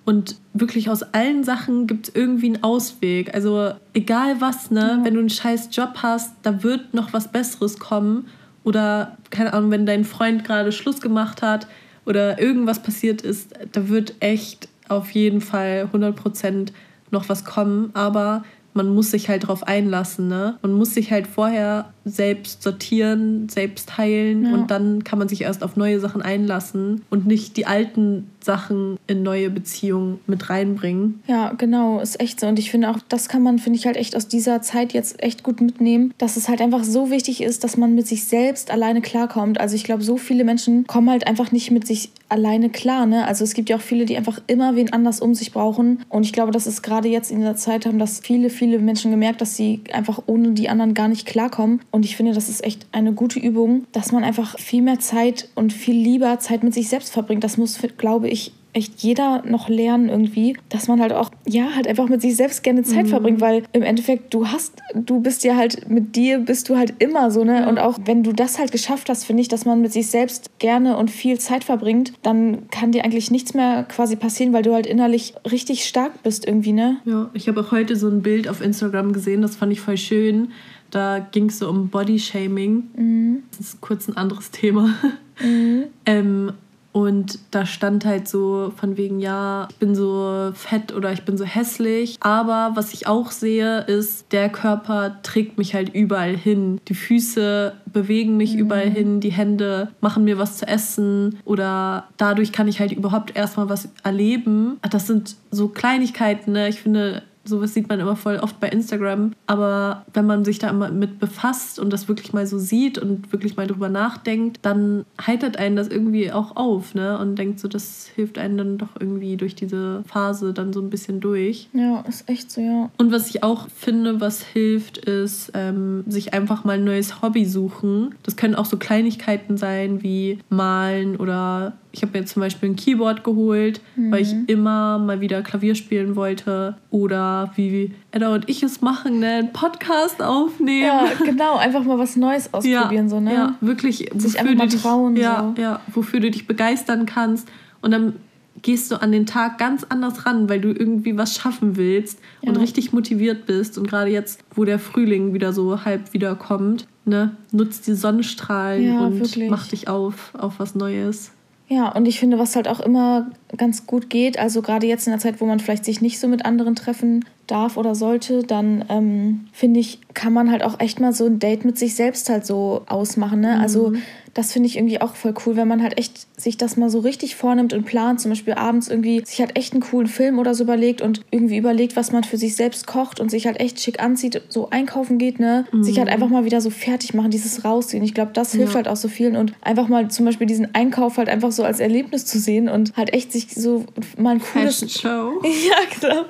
Und 0.07 0.37
wirklich 0.54 0.88
aus 0.88 1.02
allen 1.02 1.45
Sachen 1.45 1.87
gibt 1.87 2.09
es 2.09 2.14
irgendwie 2.14 2.47
einen 2.47 2.62
Ausweg. 2.62 3.35
Also 3.35 3.73
egal 3.93 4.40
was, 4.40 4.71
ne, 4.71 4.97
ja. 4.99 5.04
wenn 5.04 5.12
du 5.12 5.21
einen 5.21 5.28
scheiß 5.28 5.69
Job 5.73 5.99
hast, 6.02 6.33
da 6.43 6.62
wird 6.62 6.95
noch 6.95 7.12
was 7.12 7.31
Besseres 7.31 7.78
kommen. 7.78 8.26
Oder, 8.64 9.19
keine 9.28 9.52
Ahnung, 9.52 9.71
wenn 9.73 9.85
dein 9.85 10.07
Freund 10.07 10.43
gerade 10.43 10.73
Schluss 10.73 11.02
gemacht 11.02 11.43
hat 11.43 11.66
oder 12.07 12.40
irgendwas 12.40 12.83
passiert 12.83 13.21
ist, 13.21 13.52
da 13.73 13.90
wird 13.90 14.14
echt 14.21 14.69
auf 14.88 15.11
jeden 15.11 15.43
Fall 15.43 15.87
100% 15.93 16.69
noch 17.11 17.28
was 17.28 17.45
kommen, 17.45 17.90
aber 17.93 18.43
man 18.75 18.88
muss 18.88 19.11
sich 19.11 19.28
halt 19.28 19.45
darauf 19.45 19.62
einlassen. 19.62 20.28
Ne? 20.28 20.59
Man 20.62 20.73
muss 20.73 20.95
sich 20.95 21.11
halt 21.11 21.26
vorher 21.26 21.93
selbst 22.04 22.62
sortieren, 22.62 23.49
selbst 23.49 23.96
heilen 23.96 24.44
ja. 24.44 24.54
und 24.54 24.70
dann 24.70 25.04
kann 25.04 25.18
man 25.18 25.28
sich 25.28 25.42
erst 25.42 25.62
auf 25.62 25.76
neue 25.76 26.00
Sachen 26.00 26.23
einlassen 26.23 27.02
und 27.11 27.26
nicht 27.26 27.56
die 27.56 27.66
alten 27.66 28.28
Sachen 28.44 28.99
in 29.06 29.23
neue 29.23 29.50
Beziehungen 29.50 30.20
mit 30.26 30.50
reinbringen. 30.50 31.23
Ja, 31.26 31.52
genau, 31.56 32.00
ist 32.00 32.20
echt 32.20 32.40
so. 32.40 32.46
Und 32.46 32.58
ich 32.58 32.70
finde 32.70 32.90
auch, 32.90 32.99
das 33.08 33.28
kann 33.28 33.42
man, 33.42 33.58
finde 33.58 33.78
ich 33.78 33.87
halt 33.87 33.96
echt 33.96 34.14
aus 34.16 34.28
dieser 34.28 34.61
Zeit 34.61 34.92
jetzt 34.92 35.23
echt 35.23 35.42
gut 35.42 35.61
mitnehmen, 35.61 36.12
dass 36.18 36.37
es 36.37 36.49
halt 36.49 36.61
einfach 36.61 36.84
so 36.84 37.11
wichtig 37.11 37.42
ist, 37.42 37.64
dass 37.64 37.76
man 37.76 37.94
mit 37.94 38.06
sich 38.06 38.25
selbst 38.25 38.70
alleine 38.70 39.00
klarkommt. 39.00 39.58
Also 39.58 39.75
ich 39.75 39.84
glaube, 39.84 40.02
so 40.02 40.18
viele 40.18 40.44
Menschen 40.44 40.87
kommen 40.87 41.08
halt 41.11 41.26
einfach 41.26 41.52
nicht 41.52 41.70
mit 41.70 41.87
sich 41.87 42.11
alleine 42.28 42.68
klar. 42.68 43.06
Ne? 43.06 43.26
Also 43.26 43.44
es 43.44 43.54
gibt 43.54 43.70
ja 43.70 43.76
auch 43.76 43.80
viele, 43.80 44.04
die 44.04 44.16
einfach 44.16 44.40
immer 44.46 44.76
wen 44.76 44.92
anders 44.92 45.20
um 45.20 45.34
sich 45.34 45.52
brauchen. 45.52 46.02
Und 46.08 46.25
ich 46.25 46.32
glaube, 46.32 46.52
dass 46.52 46.66
es 46.66 46.82
gerade 46.82 47.08
jetzt 47.08 47.30
in 47.30 47.40
der 47.40 47.56
Zeit 47.56 47.87
haben, 47.87 47.99
dass 47.99 48.20
viele, 48.20 48.50
viele 48.50 48.78
Menschen 48.78 49.11
gemerkt, 49.11 49.40
dass 49.40 49.56
sie 49.56 49.80
einfach 49.92 50.23
ohne 50.26 50.50
die 50.52 50.68
anderen 50.68 50.94
gar 50.94 51.08
nicht 51.08 51.26
klarkommen. 51.26 51.80
Und 51.94 52.04
ich 52.04 52.16
finde, 52.16 52.32
das 52.32 52.48
ist 52.48 52.64
echt 52.64 52.88
eine 52.90 53.12
gute 53.12 53.38
Übung, 53.38 53.86
dass 53.92 54.10
man 54.10 54.24
einfach 54.24 54.58
viel 54.58 54.82
mehr 54.82 54.98
Zeit 54.98 55.48
und 55.54 55.72
viel 55.72 55.94
lieber 55.94 56.40
Zeit 56.40 56.64
mit 56.64 56.74
sich 56.74 56.88
selbst 56.88 57.12
verbringt. 57.12 57.44
Das 57.44 57.56
muss, 57.56 57.78
glaube 57.98 58.28
ich, 58.28 58.52
echt 58.72 59.00
jeder 59.00 59.44
noch 59.46 59.68
lernen 59.68 60.08
irgendwie, 60.08 60.56
dass 60.68 60.88
man 60.88 61.00
halt 61.00 61.12
auch, 61.12 61.30
ja, 61.46 61.76
halt 61.76 61.86
einfach 61.86 62.08
mit 62.08 62.20
sich 62.20 62.34
selbst 62.34 62.64
gerne 62.64 62.82
Zeit 62.82 63.04
mhm. 63.04 63.10
verbringt, 63.10 63.40
weil 63.40 63.62
im 63.72 63.82
Endeffekt 63.82 64.34
du 64.34 64.48
hast, 64.48 64.82
du 64.92 65.20
bist 65.20 65.44
ja 65.44 65.54
halt, 65.54 65.88
mit 65.88 66.16
dir 66.16 66.40
bist 66.40 66.68
du 66.68 66.76
halt 66.76 66.94
immer 66.98 67.30
so, 67.30 67.44
ne? 67.44 67.60
Ja. 67.60 67.68
Und 67.68 67.78
auch 67.78 67.96
wenn 68.04 68.24
du 68.24 68.32
das 68.32 68.58
halt 68.58 68.72
geschafft 68.72 69.08
hast, 69.08 69.24
finde 69.24 69.42
ich, 69.42 69.48
dass 69.48 69.64
man 69.64 69.80
mit 69.80 69.92
sich 69.92 70.08
selbst 70.08 70.50
gerne 70.58 70.96
und 70.96 71.12
viel 71.12 71.38
Zeit 71.38 71.62
verbringt, 71.62 72.12
dann 72.22 72.68
kann 72.70 72.90
dir 72.90 73.04
eigentlich 73.04 73.30
nichts 73.30 73.54
mehr 73.54 73.84
quasi 73.84 74.16
passieren, 74.16 74.52
weil 74.52 74.64
du 74.64 74.74
halt 74.74 74.86
innerlich 74.86 75.34
richtig 75.48 75.84
stark 75.84 76.24
bist 76.24 76.44
irgendwie, 76.44 76.72
ne? 76.72 76.96
Ja, 77.04 77.30
ich 77.34 77.46
habe 77.46 77.60
auch 77.60 77.70
heute 77.70 77.94
so 77.94 78.08
ein 78.08 78.22
Bild 78.22 78.48
auf 78.48 78.60
Instagram 78.60 79.12
gesehen, 79.12 79.42
das 79.42 79.54
fand 79.54 79.72
ich 79.72 79.80
voll 79.80 79.96
schön. 79.96 80.48
Da 80.94 81.18
ging 81.18 81.46
es 81.48 81.58
so 81.58 81.68
um 81.68 81.88
Bodyshaming. 81.88 82.84
Mhm. 82.96 83.42
Das 83.50 83.60
ist 83.60 83.80
kurz 83.80 84.06
ein 84.06 84.16
anderes 84.16 84.52
Thema. 84.52 84.94
Mhm. 85.42 85.86
ähm, 86.06 86.52
und 86.92 87.40
da 87.50 87.66
stand 87.66 88.04
halt 88.04 88.28
so 88.28 88.72
von 88.76 88.96
wegen, 88.96 89.18
ja, 89.18 89.66
ich 89.68 89.76
bin 89.78 89.96
so 89.96 90.52
fett 90.54 90.94
oder 90.94 91.10
ich 91.12 91.24
bin 91.24 91.36
so 91.36 91.44
hässlich. 91.44 92.18
Aber 92.20 92.70
was 92.76 92.94
ich 92.94 93.08
auch 93.08 93.32
sehe, 93.32 93.80
ist, 93.80 94.30
der 94.30 94.48
Körper 94.48 95.16
trägt 95.24 95.58
mich 95.58 95.74
halt 95.74 95.92
überall 95.92 96.36
hin. 96.36 96.80
Die 96.86 96.94
Füße 96.94 97.72
bewegen 97.92 98.36
mich 98.36 98.54
mhm. 98.54 98.60
überall 98.60 98.88
hin, 98.88 99.18
die 99.18 99.32
Hände 99.32 99.88
machen 100.00 100.22
mir 100.22 100.38
was 100.38 100.58
zu 100.58 100.68
essen 100.68 101.40
oder 101.44 102.06
dadurch 102.16 102.52
kann 102.52 102.68
ich 102.68 102.78
halt 102.78 102.92
überhaupt 102.92 103.36
erstmal 103.36 103.68
was 103.68 103.88
erleben. 104.04 104.78
Das 104.88 105.08
sind 105.08 105.34
so 105.50 105.66
Kleinigkeiten, 105.66 106.52
ne? 106.52 106.68
Ich 106.68 106.80
finde, 106.80 107.24
Sowas 107.44 107.74
sieht 107.74 107.88
man 107.88 108.00
immer 108.00 108.16
voll 108.16 108.38
oft 108.38 108.60
bei 108.60 108.68
Instagram. 108.68 109.32
Aber 109.46 110.04
wenn 110.12 110.26
man 110.26 110.44
sich 110.44 110.58
da 110.58 110.70
immer 110.70 110.90
mit 110.90 111.18
befasst 111.18 111.78
und 111.78 111.92
das 111.92 112.08
wirklich 112.08 112.32
mal 112.32 112.46
so 112.46 112.58
sieht 112.58 112.98
und 112.98 113.32
wirklich 113.32 113.56
mal 113.56 113.66
drüber 113.66 113.88
nachdenkt, 113.88 114.60
dann 114.62 115.04
heitert 115.24 115.58
einen 115.58 115.76
das 115.76 115.88
irgendwie 115.88 116.32
auch 116.32 116.56
auf, 116.56 116.94
ne? 116.94 117.18
Und 117.18 117.38
denkt 117.38 117.60
so, 117.60 117.68
das 117.68 118.10
hilft 118.14 118.38
einem 118.38 118.56
dann 118.56 118.78
doch 118.78 118.88
irgendwie 118.98 119.36
durch 119.36 119.54
diese 119.54 120.02
Phase 120.06 120.52
dann 120.52 120.72
so 120.72 120.80
ein 120.80 120.90
bisschen 120.90 121.20
durch. 121.20 121.68
Ja, 121.72 122.00
ist 122.08 122.28
echt 122.28 122.50
so, 122.50 122.60
ja. 122.60 122.90
Und 122.98 123.12
was 123.12 123.28
ich 123.28 123.42
auch 123.42 123.68
finde, 123.68 124.20
was 124.20 124.42
hilft, 124.42 124.98
ist, 124.98 125.52
ähm, 125.54 126.04
sich 126.06 126.34
einfach 126.34 126.64
mal 126.64 126.78
ein 126.78 126.84
neues 126.84 127.22
Hobby 127.22 127.44
suchen. 127.44 128.14
Das 128.22 128.36
können 128.36 128.54
auch 128.54 128.64
so 128.64 128.76
Kleinigkeiten 128.76 129.56
sein 129.56 130.02
wie 130.02 130.38
malen 130.48 131.16
oder 131.16 131.74
ich 131.94 132.02
habe 132.02 132.18
mir 132.18 132.24
zum 132.24 132.40
Beispiel 132.40 132.70
ein 132.70 132.76
Keyboard 132.76 133.22
geholt, 133.22 133.80
mhm. 133.94 134.10
weil 134.10 134.22
ich 134.22 134.34
mhm. 134.34 134.44
immer 134.48 134.98
mal 134.98 135.20
wieder 135.20 135.42
Klavier 135.42 135.76
spielen 135.76 136.16
wollte. 136.16 136.76
Oder 136.90 137.52
wie 137.54 137.92
Edda 138.10 138.34
und 138.34 138.48
ich 138.48 138.64
es 138.64 138.80
machen, 138.80 139.20
ne? 139.20 139.28
einen 139.28 139.52
Podcast 139.52 140.20
aufnehmen. 140.20 140.86
Ja, 140.86 141.06
genau, 141.24 141.56
einfach 141.56 141.84
mal 141.84 141.96
was 141.96 142.16
Neues 142.16 142.48
ausprobieren. 142.52 143.04
Ja, 143.04 143.08
so, 143.08 143.20
ne? 143.20 143.32
ja 143.32 143.54
wirklich. 143.60 144.10
Sich 144.16 144.40
einfach 144.40 144.54
mal 144.54 144.68
trauen. 144.68 145.16
ja, 145.16 145.54
so. 145.54 145.62
ja, 145.62 145.80
wofür 145.92 146.18
du 146.18 146.32
dich 146.32 146.48
begeistern 146.48 147.06
kannst. 147.06 147.48
Und 147.80 147.92
dann 147.92 148.14
gehst 148.62 148.90
du 148.90 149.00
an 149.00 149.12
den 149.12 149.26
Tag 149.26 149.58
ganz 149.58 149.84
anders 149.88 150.26
ran, 150.26 150.48
weil 150.48 150.60
du 150.60 150.70
irgendwie 150.70 151.16
was 151.16 151.36
schaffen 151.36 151.76
willst 151.76 152.18
ja. 152.42 152.50
und 152.50 152.56
richtig 152.56 152.92
motiviert 152.92 153.46
bist. 153.46 153.78
Und 153.78 153.88
gerade 153.88 154.10
jetzt, 154.10 154.42
wo 154.52 154.64
der 154.64 154.80
Frühling 154.80 155.32
wieder 155.32 155.52
so 155.52 155.84
halb 155.84 156.12
wiederkommt, 156.12 156.88
ne, 157.04 157.36
nutzt 157.52 157.86
die 157.86 157.94
Sonnenstrahlen 157.94 158.84
ja, 158.84 159.00
und 159.06 159.20
wirklich. 159.20 159.48
mach 159.48 159.68
dich 159.68 159.86
auf 159.86 160.32
auf 160.34 160.58
was 160.58 160.74
Neues. 160.74 161.30
Ja, 161.66 161.88
und 161.88 162.06
ich 162.06 162.21
finde, 162.21 162.38
was 162.38 162.56
halt 162.56 162.68
auch 162.68 162.80
immer 162.80 163.30
ganz 163.56 163.87
gut 163.87 164.11
geht, 164.11 164.38
also 164.38 164.61
gerade 164.61 164.87
jetzt 164.87 165.06
in 165.06 165.12
der 165.12 165.21
Zeit, 165.21 165.40
wo 165.40 165.47
man 165.47 165.61
vielleicht 165.61 165.85
sich 165.85 166.02
nicht 166.02 166.21
so 166.21 166.28
mit 166.28 166.44
anderen 166.44 166.75
treffen 166.75 167.25
darf 167.47 167.76
oder 167.76 167.94
sollte, 167.94 168.42
dann 168.42 168.85
ähm, 168.90 169.47
finde 169.52 169.80
ich, 169.80 170.00
kann 170.12 170.35
man 170.35 170.50
halt 170.50 170.62
auch 170.62 170.78
echt 170.80 171.00
mal 171.00 171.12
so 171.12 171.26
ein 171.26 171.38
Date 171.38 171.64
mit 171.64 171.78
sich 171.78 171.94
selbst 171.94 172.28
halt 172.28 172.44
so 172.44 172.83
ausmachen. 172.87 173.40
Ne? 173.40 173.59
Also 173.59 173.90
mhm. 173.90 173.97
Also 173.97 174.02
das 174.35 174.52
finde 174.52 174.66
ich 174.66 174.76
irgendwie 174.76 175.00
auch 175.00 175.14
voll 175.14 175.35
cool, 175.47 175.56
wenn 175.56 175.68
man 175.68 175.83
halt 175.83 175.97
echt 175.97 176.26
sich 176.44 176.56
das 176.56 176.76
mal 176.76 176.90
so 176.90 177.00
richtig 177.00 177.34
vornimmt 177.34 177.72
und 177.72 177.84
plant, 177.84 178.20
zum 178.20 178.30
Beispiel 178.30 178.54
abends 178.54 178.88
irgendwie 178.88 179.24
sich 179.24 179.40
halt 179.40 179.56
echt 179.58 179.72
einen 179.72 179.82
coolen 179.82 180.06
Film 180.06 180.38
oder 180.38 180.54
so 180.54 180.62
überlegt 180.64 181.00
und 181.00 181.22
irgendwie 181.30 181.56
überlegt, 181.56 181.96
was 181.96 182.12
man 182.12 182.22
für 182.22 182.36
sich 182.36 182.54
selbst 182.54 182.86
kocht 182.86 183.18
und 183.18 183.30
sich 183.30 183.46
halt 183.46 183.58
echt 183.60 183.80
schick 183.80 184.00
anzieht, 184.00 184.42
so 184.48 184.70
einkaufen 184.70 185.18
geht, 185.18 185.40
ne? 185.40 185.66
Mhm. 185.72 185.82
Sich 185.82 185.98
halt 185.98 186.08
einfach 186.08 186.28
mal 186.28 186.44
wieder 186.44 186.60
so 186.60 186.70
fertig 186.70 187.14
machen, 187.14 187.30
dieses 187.30 187.64
Rausziehen. 187.64 188.04
Ich 188.04 188.14
glaube, 188.14 188.32
das 188.34 188.52
hilft 188.52 188.72
ja. 188.72 188.76
halt 188.76 188.88
auch 188.88 188.96
so 188.96 189.08
vielen 189.08 189.36
und 189.36 189.54
einfach 189.62 189.88
mal 189.88 190.08
zum 190.08 190.26
Beispiel 190.26 190.46
diesen 190.46 190.74
Einkauf 190.74 191.16
halt 191.16 191.28
einfach 191.28 191.50
so 191.50 191.64
als 191.64 191.80
Erlebnis 191.80 192.26
zu 192.26 192.38
sehen 192.38 192.68
und 192.68 192.94
halt 192.96 193.12
echt 193.12 193.32
sich 193.32 193.54
so 193.54 193.86
mal 194.16 194.32
ein 194.32 194.40
cooles. 194.40 194.80
Fashion 194.80 194.88
Show. 195.02 195.42
Ja, 195.42 195.76
genau. 196.00 196.24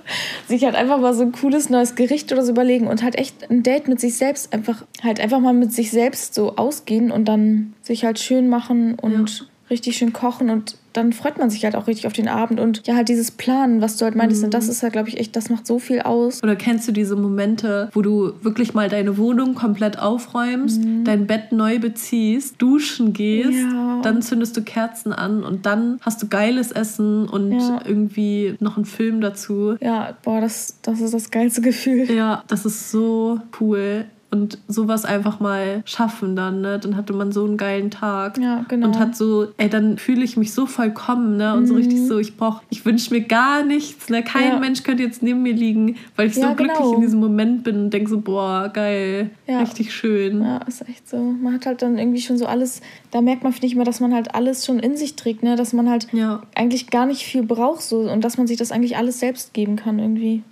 Sich 0.49 0.64
halt 0.64 0.76
einfach 0.76 1.00
mal 1.00 1.14
so 1.14 1.23
ein 1.23 1.33
cooles 1.33 1.71
neues 1.71 1.97
Gericht 1.97 2.33
oder 2.33 2.44
so 2.44 2.52
überlegen 2.52 2.87
und 2.87 3.02
halt 3.02 3.16
echt 3.18 3.50
ein 3.50 3.62
Date 3.62 3.88
mit 3.88 4.00
sich 4.00 4.16
selbst 4.16 4.52
einfach 4.52 4.85
halt 5.02 5.21
einfach 5.21 5.40
mal 5.40 5.52
mit 5.52 5.73
sich 5.73 5.90
selbst 5.90 6.35
so 6.35 6.56
ausgehen 6.56 7.11
und 7.11 7.26
dann 7.26 7.75
sich 7.83 8.04
halt 8.04 8.18
schön 8.18 8.49
machen 8.49 8.94
und 8.94 9.40
ja. 9.40 9.47
Richtig 9.71 9.97
schön 9.97 10.12
kochen 10.12 10.50
und 10.50 10.76
dann 10.92 11.12
freut 11.12 11.38
man 11.38 11.50
sich 11.50 11.64
halt 11.64 11.75
auch 11.75 11.88
richtig 11.88 12.06
auf 12.06 12.12
den 12.12 12.28
Abend 12.28 12.61
und 12.61 12.87
ja, 12.87 12.94
halt 12.94 13.09
dieses 13.09 13.33
Planen, 13.33 13.80
was 13.80 13.97
du 13.97 14.04
halt 14.04 14.14
meintest, 14.14 14.42
mhm. 14.42 14.47
und 14.47 14.54
das 14.54 14.68
ist 14.68 14.83
ja, 14.83 14.90
glaube 14.90 15.09
ich, 15.09 15.18
echt, 15.18 15.35
das 15.35 15.50
macht 15.50 15.66
so 15.66 15.78
viel 15.78 16.00
aus. 16.00 16.42
Oder 16.42 16.54
kennst 16.54 16.87
du 16.87 16.92
diese 16.92 17.16
Momente, 17.16 17.90
wo 17.92 18.02
du 18.02 18.33
wirklich 18.42 18.75
mal 18.75 18.88
deine 18.88 19.18
Wohnung 19.18 19.54
komplett 19.54 19.99
aufräumst, 19.99 20.83
mhm. 20.83 21.04
dein 21.04 21.26
Bett 21.26 21.50
neu 21.50 21.78
beziehst, 21.80 22.62
duschen 22.62 23.12
gehst, 23.12 23.50
ja. 23.50 24.00
dann 24.02 24.23
zündest 24.23 24.56
du 24.56 24.62
Kerzen 24.62 25.12
an 25.12 25.42
und 25.42 25.66
dann 25.66 25.99
hast 26.00 26.23
du 26.23 26.28
geiles 26.28 26.71
Essen 26.71 27.28
und 27.28 27.52
ja. 27.52 27.80
irgendwie 27.85 28.54
noch 28.61 28.76
einen 28.76 28.87
Film 28.87 29.21
dazu. 29.21 29.76
Ja, 29.80 30.16
boah, 30.23 30.40
das, 30.40 30.76
das 30.83 31.00
ist 31.00 31.14
das 31.14 31.30
geilste 31.30 31.61
Gefühl. 31.61 32.11
Ja, 32.11 32.44
das 32.47 32.64
ist 32.64 32.90
so 32.90 33.40
cool 33.61 34.06
und 34.35 34.59
sowas 34.67 35.05
einfach 35.05 35.38
mal 35.38 35.83
schaffen 35.85 36.35
dann, 36.35 36.61
ne? 36.61 36.81
Dann 36.81 36.97
hatte 36.97 37.12
man 37.12 37.31
so 37.31 37.45
einen 37.45 37.57
geilen 37.57 37.91
Tag. 37.91 38.37
Ja, 38.38 38.64
genau. 38.69 38.88
Und 38.88 38.99
hat 38.99 39.17
so, 39.17 39.47
ey, 39.59 39.69
dann 39.69 39.97
fühle 39.97 40.25
ich 40.25 40.37
mich 40.37 40.53
so 40.53 40.67
vollkommen, 40.67 41.37
ne? 41.37 41.55
Und 41.55 41.62
mhm. 41.62 41.67
so 41.67 41.75
richtig 41.75 42.07
so, 42.07 42.19
ich 42.19 42.37
brauche, 42.37 42.62
ich 42.69 42.85
wünsche 42.85 43.14
mir 43.14 43.21
gar 43.21 43.62
nichts, 43.64 44.09
ne? 44.11 44.25
Kein 44.25 44.49
ja. 44.49 44.59
Mensch 44.59 44.83
könnte 44.83 45.05
jetzt 45.05 45.23
neben 45.23 45.43
mir 45.43 45.53
liegen, 45.53 45.97
weil 46.17 46.26
ich 46.26 46.37
ja, 46.37 46.49
so 46.49 46.55
glücklich 46.55 46.79
genau. 46.79 46.95
in 46.95 47.00
diesem 47.03 47.21
Moment 47.21 47.62
bin 47.62 47.85
und 47.85 47.91
denke 47.91 48.11
so, 48.11 48.21
boah, 48.21 48.71
geil, 48.73 49.31
ja. 49.47 49.61
richtig 49.61 49.95
schön. 49.95 50.43
Ja, 50.43 50.59
ist 50.67 50.87
echt 50.88 51.09
so. 51.09 51.17
Man 51.17 51.55
hat 51.55 51.67
halt 51.67 51.83
dann 51.83 51.97
irgendwie 51.97 52.21
schon 52.21 52.37
so 52.37 52.47
alles, 52.47 52.81
da 53.12 53.21
merkt 53.21 53.45
man, 53.45 53.53
finde 53.53 53.69
ich 53.69 53.76
mal, 53.76 53.85
dass 53.85 54.00
man 54.00 54.12
halt 54.12 54.35
alles 54.35 54.67
schon 54.67 54.81
in 54.81 54.97
sich 54.97 55.14
trägt, 55.14 55.45
ne? 55.45 55.55
Dass 55.55 55.73
man 55.73 55.88
halt 55.88 56.09
eigentlich 56.55 56.91
gar 56.91 57.07
nicht 57.07 57.23
viel 57.23 57.45
braucht 57.45 57.83
so 57.83 57.99
und 58.00 58.25
dass 58.25 58.37
man 58.37 58.49
sich 58.49 58.57
das 58.57 58.73
eigentlich 58.73 58.97
alles 58.97 59.21
selbst 59.21 59.55
geben 59.55 59.76
kann 59.76 60.00
irgendwie. 60.00 60.43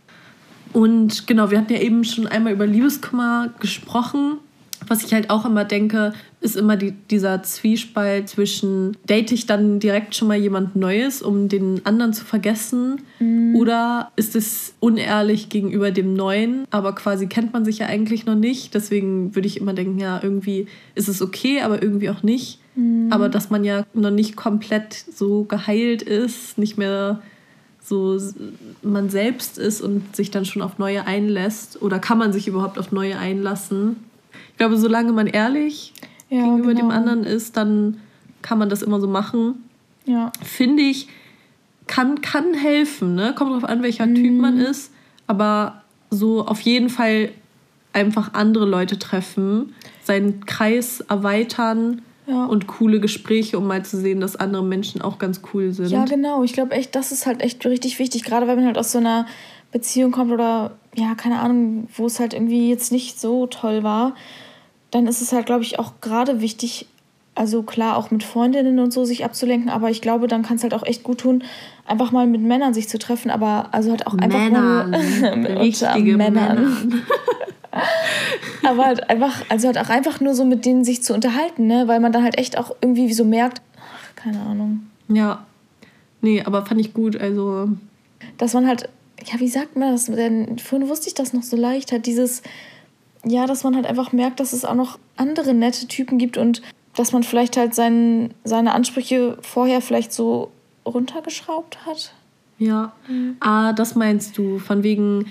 Und 0.72 1.26
genau, 1.26 1.50
wir 1.50 1.58
hatten 1.58 1.72
ja 1.72 1.80
eben 1.80 2.04
schon 2.04 2.26
einmal 2.26 2.52
über 2.52 2.66
Liebeskummer 2.66 3.50
gesprochen. 3.60 4.38
Was 4.88 5.04
ich 5.04 5.14
halt 5.14 5.30
auch 5.30 5.44
immer 5.44 5.64
denke, 5.64 6.12
ist 6.40 6.56
immer 6.56 6.76
die, 6.76 6.90
dieser 6.90 7.42
Zwiespalt 7.44 8.28
zwischen, 8.28 8.96
date 9.08 9.30
ich 9.30 9.46
dann 9.46 9.78
direkt 9.78 10.14
schon 10.14 10.26
mal 10.26 10.36
jemand 10.36 10.74
Neues, 10.74 11.22
um 11.22 11.48
den 11.48 11.86
anderen 11.86 12.12
zu 12.12 12.24
vergessen? 12.24 13.00
Mhm. 13.20 13.54
Oder 13.54 14.10
ist 14.16 14.34
es 14.34 14.74
unehrlich 14.80 15.48
gegenüber 15.48 15.92
dem 15.92 16.14
Neuen, 16.14 16.64
aber 16.70 16.94
quasi 16.94 17.28
kennt 17.28 17.52
man 17.52 17.64
sich 17.64 17.78
ja 17.78 17.86
eigentlich 17.86 18.26
noch 18.26 18.34
nicht? 18.34 18.74
Deswegen 18.74 19.34
würde 19.36 19.46
ich 19.46 19.60
immer 19.60 19.72
denken, 19.72 19.98
ja, 20.00 20.20
irgendwie 20.20 20.66
ist 20.96 21.08
es 21.08 21.22
okay, 21.22 21.60
aber 21.60 21.80
irgendwie 21.80 22.10
auch 22.10 22.24
nicht. 22.24 22.58
Mhm. 22.74 23.08
Aber 23.10 23.28
dass 23.28 23.50
man 23.50 23.62
ja 23.64 23.86
noch 23.94 24.10
nicht 24.10 24.36
komplett 24.36 24.94
so 24.94 25.44
geheilt 25.44 26.02
ist, 26.02 26.58
nicht 26.58 26.76
mehr 26.76 27.22
so 27.92 28.18
man 28.82 29.10
selbst 29.10 29.58
ist 29.58 29.82
und 29.82 30.16
sich 30.16 30.30
dann 30.30 30.46
schon 30.46 30.62
auf 30.62 30.78
neue 30.78 31.06
einlässt? 31.06 31.82
Oder 31.82 31.98
kann 31.98 32.16
man 32.16 32.32
sich 32.32 32.48
überhaupt 32.48 32.78
auf 32.78 32.90
neue 32.90 33.18
einlassen? 33.18 33.96
Ich 34.52 34.56
glaube, 34.56 34.78
solange 34.78 35.12
man 35.12 35.26
ehrlich 35.26 35.92
ja, 36.30 36.42
gegenüber 36.42 36.68
genau. 36.68 36.80
dem 36.80 36.90
anderen 36.90 37.24
ist, 37.24 37.56
dann 37.58 37.98
kann 38.40 38.58
man 38.58 38.70
das 38.70 38.80
immer 38.80 38.98
so 38.98 39.08
machen. 39.08 39.68
Ja. 40.06 40.32
Finde 40.42 40.82
ich, 40.82 41.08
kann, 41.86 42.22
kann 42.22 42.54
helfen. 42.54 43.14
Ne? 43.14 43.34
Kommt 43.36 43.50
darauf 43.50 43.64
an, 43.64 43.82
welcher 43.82 44.06
mhm. 44.06 44.14
Typ 44.14 44.40
man 44.40 44.58
ist. 44.58 44.90
Aber 45.26 45.82
so 46.10 46.46
auf 46.46 46.60
jeden 46.62 46.88
Fall 46.88 47.30
einfach 47.92 48.32
andere 48.32 48.64
Leute 48.64 48.98
treffen, 48.98 49.74
seinen 50.02 50.46
Kreis 50.46 51.00
erweitern 51.00 52.00
ja. 52.26 52.44
und 52.46 52.66
coole 52.66 53.00
Gespräche, 53.00 53.58
um 53.58 53.66
mal 53.66 53.84
zu 53.84 53.98
sehen, 53.98 54.20
dass 54.20 54.36
andere 54.36 54.64
Menschen 54.64 55.02
auch 55.02 55.18
ganz 55.18 55.40
cool 55.52 55.72
sind. 55.72 55.90
Ja, 55.90 56.04
genau. 56.04 56.42
Ich 56.44 56.52
glaube 56.52 56.72
echt, 56.72 56.94
das 56.94 57.12
ist 57.12 57.26
halt 57.26 57.42
echt 57.42 57.64
richtig 57.66 57.98
wichtig, 57.98 58.24
gerade 58.24 58.46
wenn 58.46 58.56
man 58.56 58.66
halt 58.66 58.78
aus 58.78 58.92
so 58.92 58.98
einer 58.98 59.26
Beziehung 59.72 60.12
kommt 60.12 60.30
oder 60.30 60.72
ja, 60.94 61.14
keine 61.14 61.40
Ahnung, 61.40 61.88
wo 61.96 62.06
es 62.06 62.20
halt 62.20 62.34
irgendwie 62.34 62.68
jetzt 62.68 62.92
nicht 62.92 63.18
so 63.18 63.46
toll 63.46 63.82
war, 63.82 64.14
dann 64.90 65.06
ist 65.06 65.22
es 65.22 65.32
halt, 65.32 65.46
glaube 65.46 65.62
ich, 65.62 65.78
auch 65.78 65.94
gerade 66.02 66.42
wichtig, 66.42 66.86
also 67.34 67.62
klar, 67.62 67.96
auch 67.96 68.10
mit 68.10 68.22
Freundinnen 68.22 68.78
und 68.78 68.92
so 68.92 69.06
sich 69.06 69.24
abzulenken, 69.24 69.70
aber 69.70 69.88
ich 69.88 70.02
glaube, 70.02 70.28
dann 70.28 70.42
kann 70.42 70.56
es 70.56 70.62
halt 70.62 70.74
auch 70.74 70.84
echt 70.84 71.02
gut 71.02 71.20
tun, 71.20 71.42
einfach 71.86 72.12
mal 72.12 72.26
mit 72.26 72.42
Männern 72.42 72.74
sich 72.74 72.90
zu 72.90 72.98
treffen, 72.98 73.30
aber 73.30 73.70
also 73.72 73.90
halt 73.90 74.06
auch 74.06 74.14
einfach 74.14 74.38
Männern. 74.38 74.90
nur 74.90 75.36
mit 75.36 75.80
Männern. 75.80 76.16
Männern. 76.18 77.02
Aber 78.66 78.86
halt 78.86 79.08
einfach, 79.10 79.44
also 79.48 79.68
halt 79.68 79.78
auch 79.78 79.88
einfach 79.88 80.20
nur 80.20 80.34
so 80.34 80.44
mit 80.44 80.64
denen 80.64 80.84
sich 80.84 81.02
zu 81.02 81.14
unterhalten, 81.14 81.66
ne? 81.66 81.88
Weil 81.88 82.00
man 82.00 82.12
dann 82.12 82.24
halt 82.24 82.38
echt 82.38 82.58
auch 82.58 82.74
irgendwie 82.80 83.12
so 83.12 83.24
merkt, 83.24 83.62
ach, 83.76 84.14
keine 84.16 84.40
Ahnung. 84.40 84.86
Ja. 85.08 85.46
Nee, 86.20 86.42
aber 86.42 86.64
fand 86.64 86.80
ich 86.80 86.94
gut, 86.94 87.20
also. 87.20 87.68
Dass 88.38 88.54
man 88.54 88.66
halt, 88.66 88.88
ja, 89.24 89.40
wie 89.40 89.48
sagt 89.48 89.76
man 89.76 89.92
das? 89.92 90.06
Denn 90.06 90.58
vorhin 90.58 90.88
wusste 90.88 91.08
ich 91.08 91.14
das 91.14 91.32
noch 91.32 91.42
so 91.42 91.56
leicht, 91.56 91.92
halt 91.92 92.06
dieses, 92.06 92.42
ja, 93.24 93.46
dass 93.46 93.64
man 93.64 93.74
halt 93.74 93.86
einfach 93.86 94.12
merkt, 94.12 94.40
dass 94.40 94.52
es 94.52 94.64
auch 94.64 94.74
noch 94.74 94.98
andere 95.16 95.54
nette 95.54 95.86
Typen 95.88 96.18
gibt 96.18 96.36
und 96.36 96.62
dass 96.94 97.12
man 97.12 97.22
vielleicht 97.22 97.56
halt 97.56 97.74
sein, 97.74 98.34
seine 98.44 98.72
Ansprüche 98.74 99.38
vorher 99.40 99.80
vielleicht 99.80 100.12
so 100.12 100.50
runtergeschraubt 100.84 101.86
hat. 101.86 102.12
Ja. 102.58 102.92
Mhm. 103.08 103.36
Ah, 103.40 103.72
das 103.72 103.94
meinst 103.94 104.38
du, 104.38 104.58
von 104.58 104.82
wegen 104.82 105.26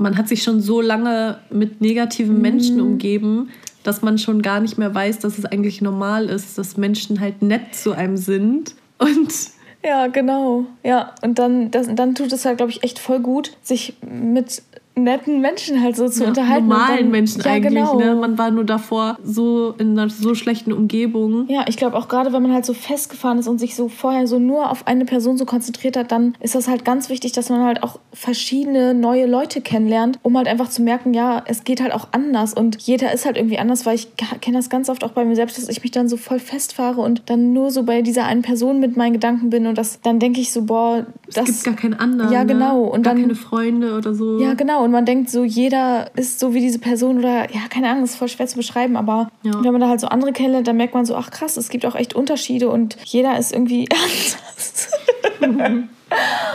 man 0.00 0.16
hat 0.16 0.28
sich 0.28 0.42
schon 0.42 0.60
so 0.60 0.80
lange 0.80 1.38
mit 1.50 1.80
negativen 1.80 2.36
mhm. 2.36 2.42
Menschen 2.42 2.80
umgeben, 2.80 3.50
dass 3.82 4.02
man 4.02 4.18
schon 4.18 4.42
gar 4.42 4.60
nicht 4.60 4.78
mehr 4.78 4.94
weiß, 4.94 5.20
dass 5.20 5.38
es 5.38 5.44
eigentlich 5.44 5.80
normal 5.80 6.26
ist, 6.26 6.58
dass 6.58 6.76
Menschen 6.76 7.20
halt 7.20 7.42
nett 7.42 7.74
zu 7.74 7.92
einem 7.92 8.16
sind. 8.16 8.74
Und 8.98 9.32
ja, 9.84 10.08
genau. 10.08 10.66
Ja, 10.84 11.14
und 11.22 11.38
dann, 11.38 11.70
das, 11.70 11.88
dann 11.94 12.14
tut 12.14 12.32
es 12.32 12.44
halt, 12.44 12.58
glaube 12.58 12.72
ich, 12.72 12.82
echt 12.82 12.98
voll 12.98 13.20
gut, 13.20 13.56
sich 13.62 13.94
mit 14.02 14.62
netten 14.96 15.40
Menschen 15.40 15.80
halt 15.82 15.96
so 15.96 16.08
zu 16.08 16.22
ja, 16.22 16.28
unterhalten. 16.28 16.68
Normalen 16.68 16.98
dann, 16.98 17.10
Menschen 17.10 17.42
ja, 17.42 17.52
eigentlich, 17.52 17.74
genau. 17.74 17.98
ne? 17.98 18.14
Man 18.14 18.38
war 18.38 18.50
nur 18.50 18.64
davor 18.64 19.18
so 19.22 19.74
in 19.78 19.98
einer 19.98 20.10
so 20.10 20.34
schlechten 20.34 20.72
Umgebung. 20.72 21.46
Ja, 21.48 21.64
ich 21.68 21.76
glaube 21.76 21.96
auch 21.96 22.08
gerade, 22.08 22.32
wenn 22.32 22.42
man 22.42 22.52
halt 22.52 22.66
so 22.66 22.74
festgefahren 22.74 23.38
ist 23.38 23.48
und 23.48 23.58
sich 23.58 23.76
so 23.76 23.88
vorher 23.88 24.26
so 24.26 24.38
nur 24.38 24.70
auf 24.70 24.86
eine 24.86 25.04
Person 25.04 25.36
so 25.36 25.44
konzentriert 25.44 25.96
hat, 25.96 26.12
dann 26.12 26.34
ist 26.40 26.54
das 26.54 26.68
halt 26.68 26.84
ganz 26.84 27.08
wichtig, 27.08 27.32
dass 27.32 27.48
man 27.48 27.62
halt 27.64 27.82
auch 27.82 27.98
verschiedene 28.12 28.94
neue 28.94 29.26
Leute 29.26 29.60
kennenlernt, 29.60 30.18
um 30.22 30.36
halt 30.36 30.48
einfach 30.48 30.68
zu 30.68 30.82
merken, 30.82 31.14
ja, 31.14 31.42
es 31.46 31.64
geht 31.64 31.80
halt 31.80 31.92
auch 31.92 32.08
anders 32.12 32.54
und 32.54 32.80
jeder 32.80 33.12
ist 33.12 33.24
halt 33.24 33.36
irgendwie 33.36 33.58
anders, 33.58 33.86
weil 33.86 33.94
ich 33.94 34.08
kenne 34.16 34.58
das 34.58 34.68
ganz 34.68 34.88
oft 34.88 35.04
auch 35.04 35.12
bei 35.12 35.24
mir 35.24 35.36
selbst, 35.36 35.56
dass 35.56 35.68
ich 35.68 35.82
mich 35.82 35.92
dann 35.92 36.08
so 36.08 36.16
voll 36.16 36.38
festfahre 36.38 37.00
und 37.00 37.22
dann 37.26 37.52
nur 37.52 37.70
so 37.70 37.84
bei 37.84 38.02
dieser 38.02 38.24
einen 38.24 38.42
Person 38.42 38.80
mit 38.80 38.96
meinen 38.96 39.14
Gedanken 39.14 39.50
bin 39.50 39.66
und 39.66 39.78
das 39.78 40.00
dann 40.02 40.18
denke 40.18 40.40
ich 40.40 40.52
so, 40.52 40.62
boah, 40.62 41.06
das 41.32 41.48
es 41.48 41.62
gibt 41.62 41.64
gar 41.64 41.74
keinen 41.74 41.94
anderen. 41.94 42.32
Ja, 42.32 42.40
ne? 42.40 42.54
genau. 42.54 42.84
Ne? 42.84 42.90
Und 42.90 43.02
gar 43.02 43.14
dann, 43.14 43.22
keine 43.22 43.34
Freunde 43.34 43.96
oder 43.96 44.14
so. 44.14 44.40
Ja, 44.40 44.54
genau. 44.54 44.79
Und 44.80 44.90
man 44.90 45.04
denkt 45.04 45.30
so, 45.30 45.44
jeder 45.44 46.10
ist 46.16 46.40
so 46.40 46.54
wie 46.54 46.60
diese 46.60 46.78
Person 46.78 47.18
oder 47.18 47.50
ja, 47.52 47.60
keine 47.68 47.90
Ahnung, 47.90 48.04
ist 48.04 48.16
voll 48.16 48.28
schwer 48.28 48.46
zu 48.46 48.56
beschreiben, 48.56 48.96
aber 48.96 49.30
ja. 49.42 49.52
wenn 49.62 49.72
man 49.72 49.80
da 49.80 49.88
halt 49.88 50.00
so 50.00 50.08
andere 50.08 50.32
kennenlernt, 50.32 50.66
dann 50.66 50.76
merkt 50.76 50.94
man 50.94 51.04
so, 51.04 51.14
ach 51.14 51.30
krass, 51.30 51.56
es 51.56 51.68
gibt 51.68 51.86
auch 51.86 51.94
echt 51.94 52.14
Unterschiede 52.14 52.68
und 52.68 52.96
jeder 53.04 53.38
ist 53.38 53.52
irgendwie 53.52 53.88
anders. 53.92 54.88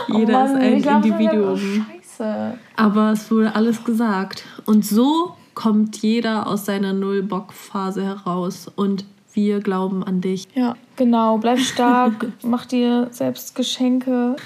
jeder 0.08 0.28
oh 0.28 0.32
Mann, 0.32 0.78
ist 0.78 0.86
ein 0.88 1.02
Individuum. 1.04 1.58
Scheiße. 1.58 2.58
Aber 2.76 3.12
es 3.12 3.30
wurde 3.30 3.54
alles 3.54 3.84
gesagt. 3.84 4.44
Und 4.64 4.84
so 4.84 5.34
kommt 5.54 5.96
jeder 5.98 6.46
aus 6.46 6.66
seiner 6.66 6.92
Null-Bock-Phase 6.92 8.04
heraus 8.04 8.70
und 8.74 9.04
wir 9.32 9.60
glauben 9.60 10.02
an 10.02 10.20
dich. 10.20 10.48
Ja, 10.54 10.76
genau. 10.96 11.38
Bleib 11.38 11.58
stark, 11.58 12.26
mach 12.42 12.66
dir 12.66 13.08
selbst 13.10 13.54
Geschenke. 13.54 14.36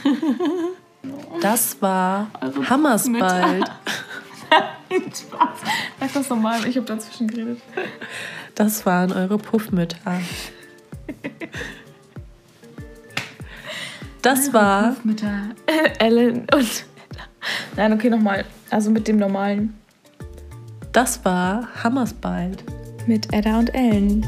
Das 1.41 1.81
war 1.81 2.31
also 2.41 2.69
Hammersbald. 2.69 3.71
Spaß. 4.91 5.59
Sag 6.01 6.13
das 6.13 6.29
nochmal, 6.29 6.67
ich 6.67 6.77
habe 6.77 6.87
dazwischen 6.87 7.29
geredet. 7.29 7.61
Das 8.55 8.85
waren 8.87 9.13
eure 9.13 9.39
Puffmütter. 9.39 9.97
Das 14.23 14.47
eure 14.47 14.53
war. 14.53 14.89
Puffmütter. 14.91 15.51
Ellen 15.99 16.47
und. 16.55 16.85
Nein, 17.77 17.93
okay, 17.93 18.11
nochmal. 18.11 18.45
Also 18.69 18.91
mit 18.91 19.09
dem 19.09 19.17
normalen. 19.17 19.75
Das 20.93 21.25
war 21.25 21.69
Hammersbald. 21.83 22.65
Mit 23.07 23.33
Edda 23.33 23.59
und 23.59 23.75
Ellen. 23.75 24.27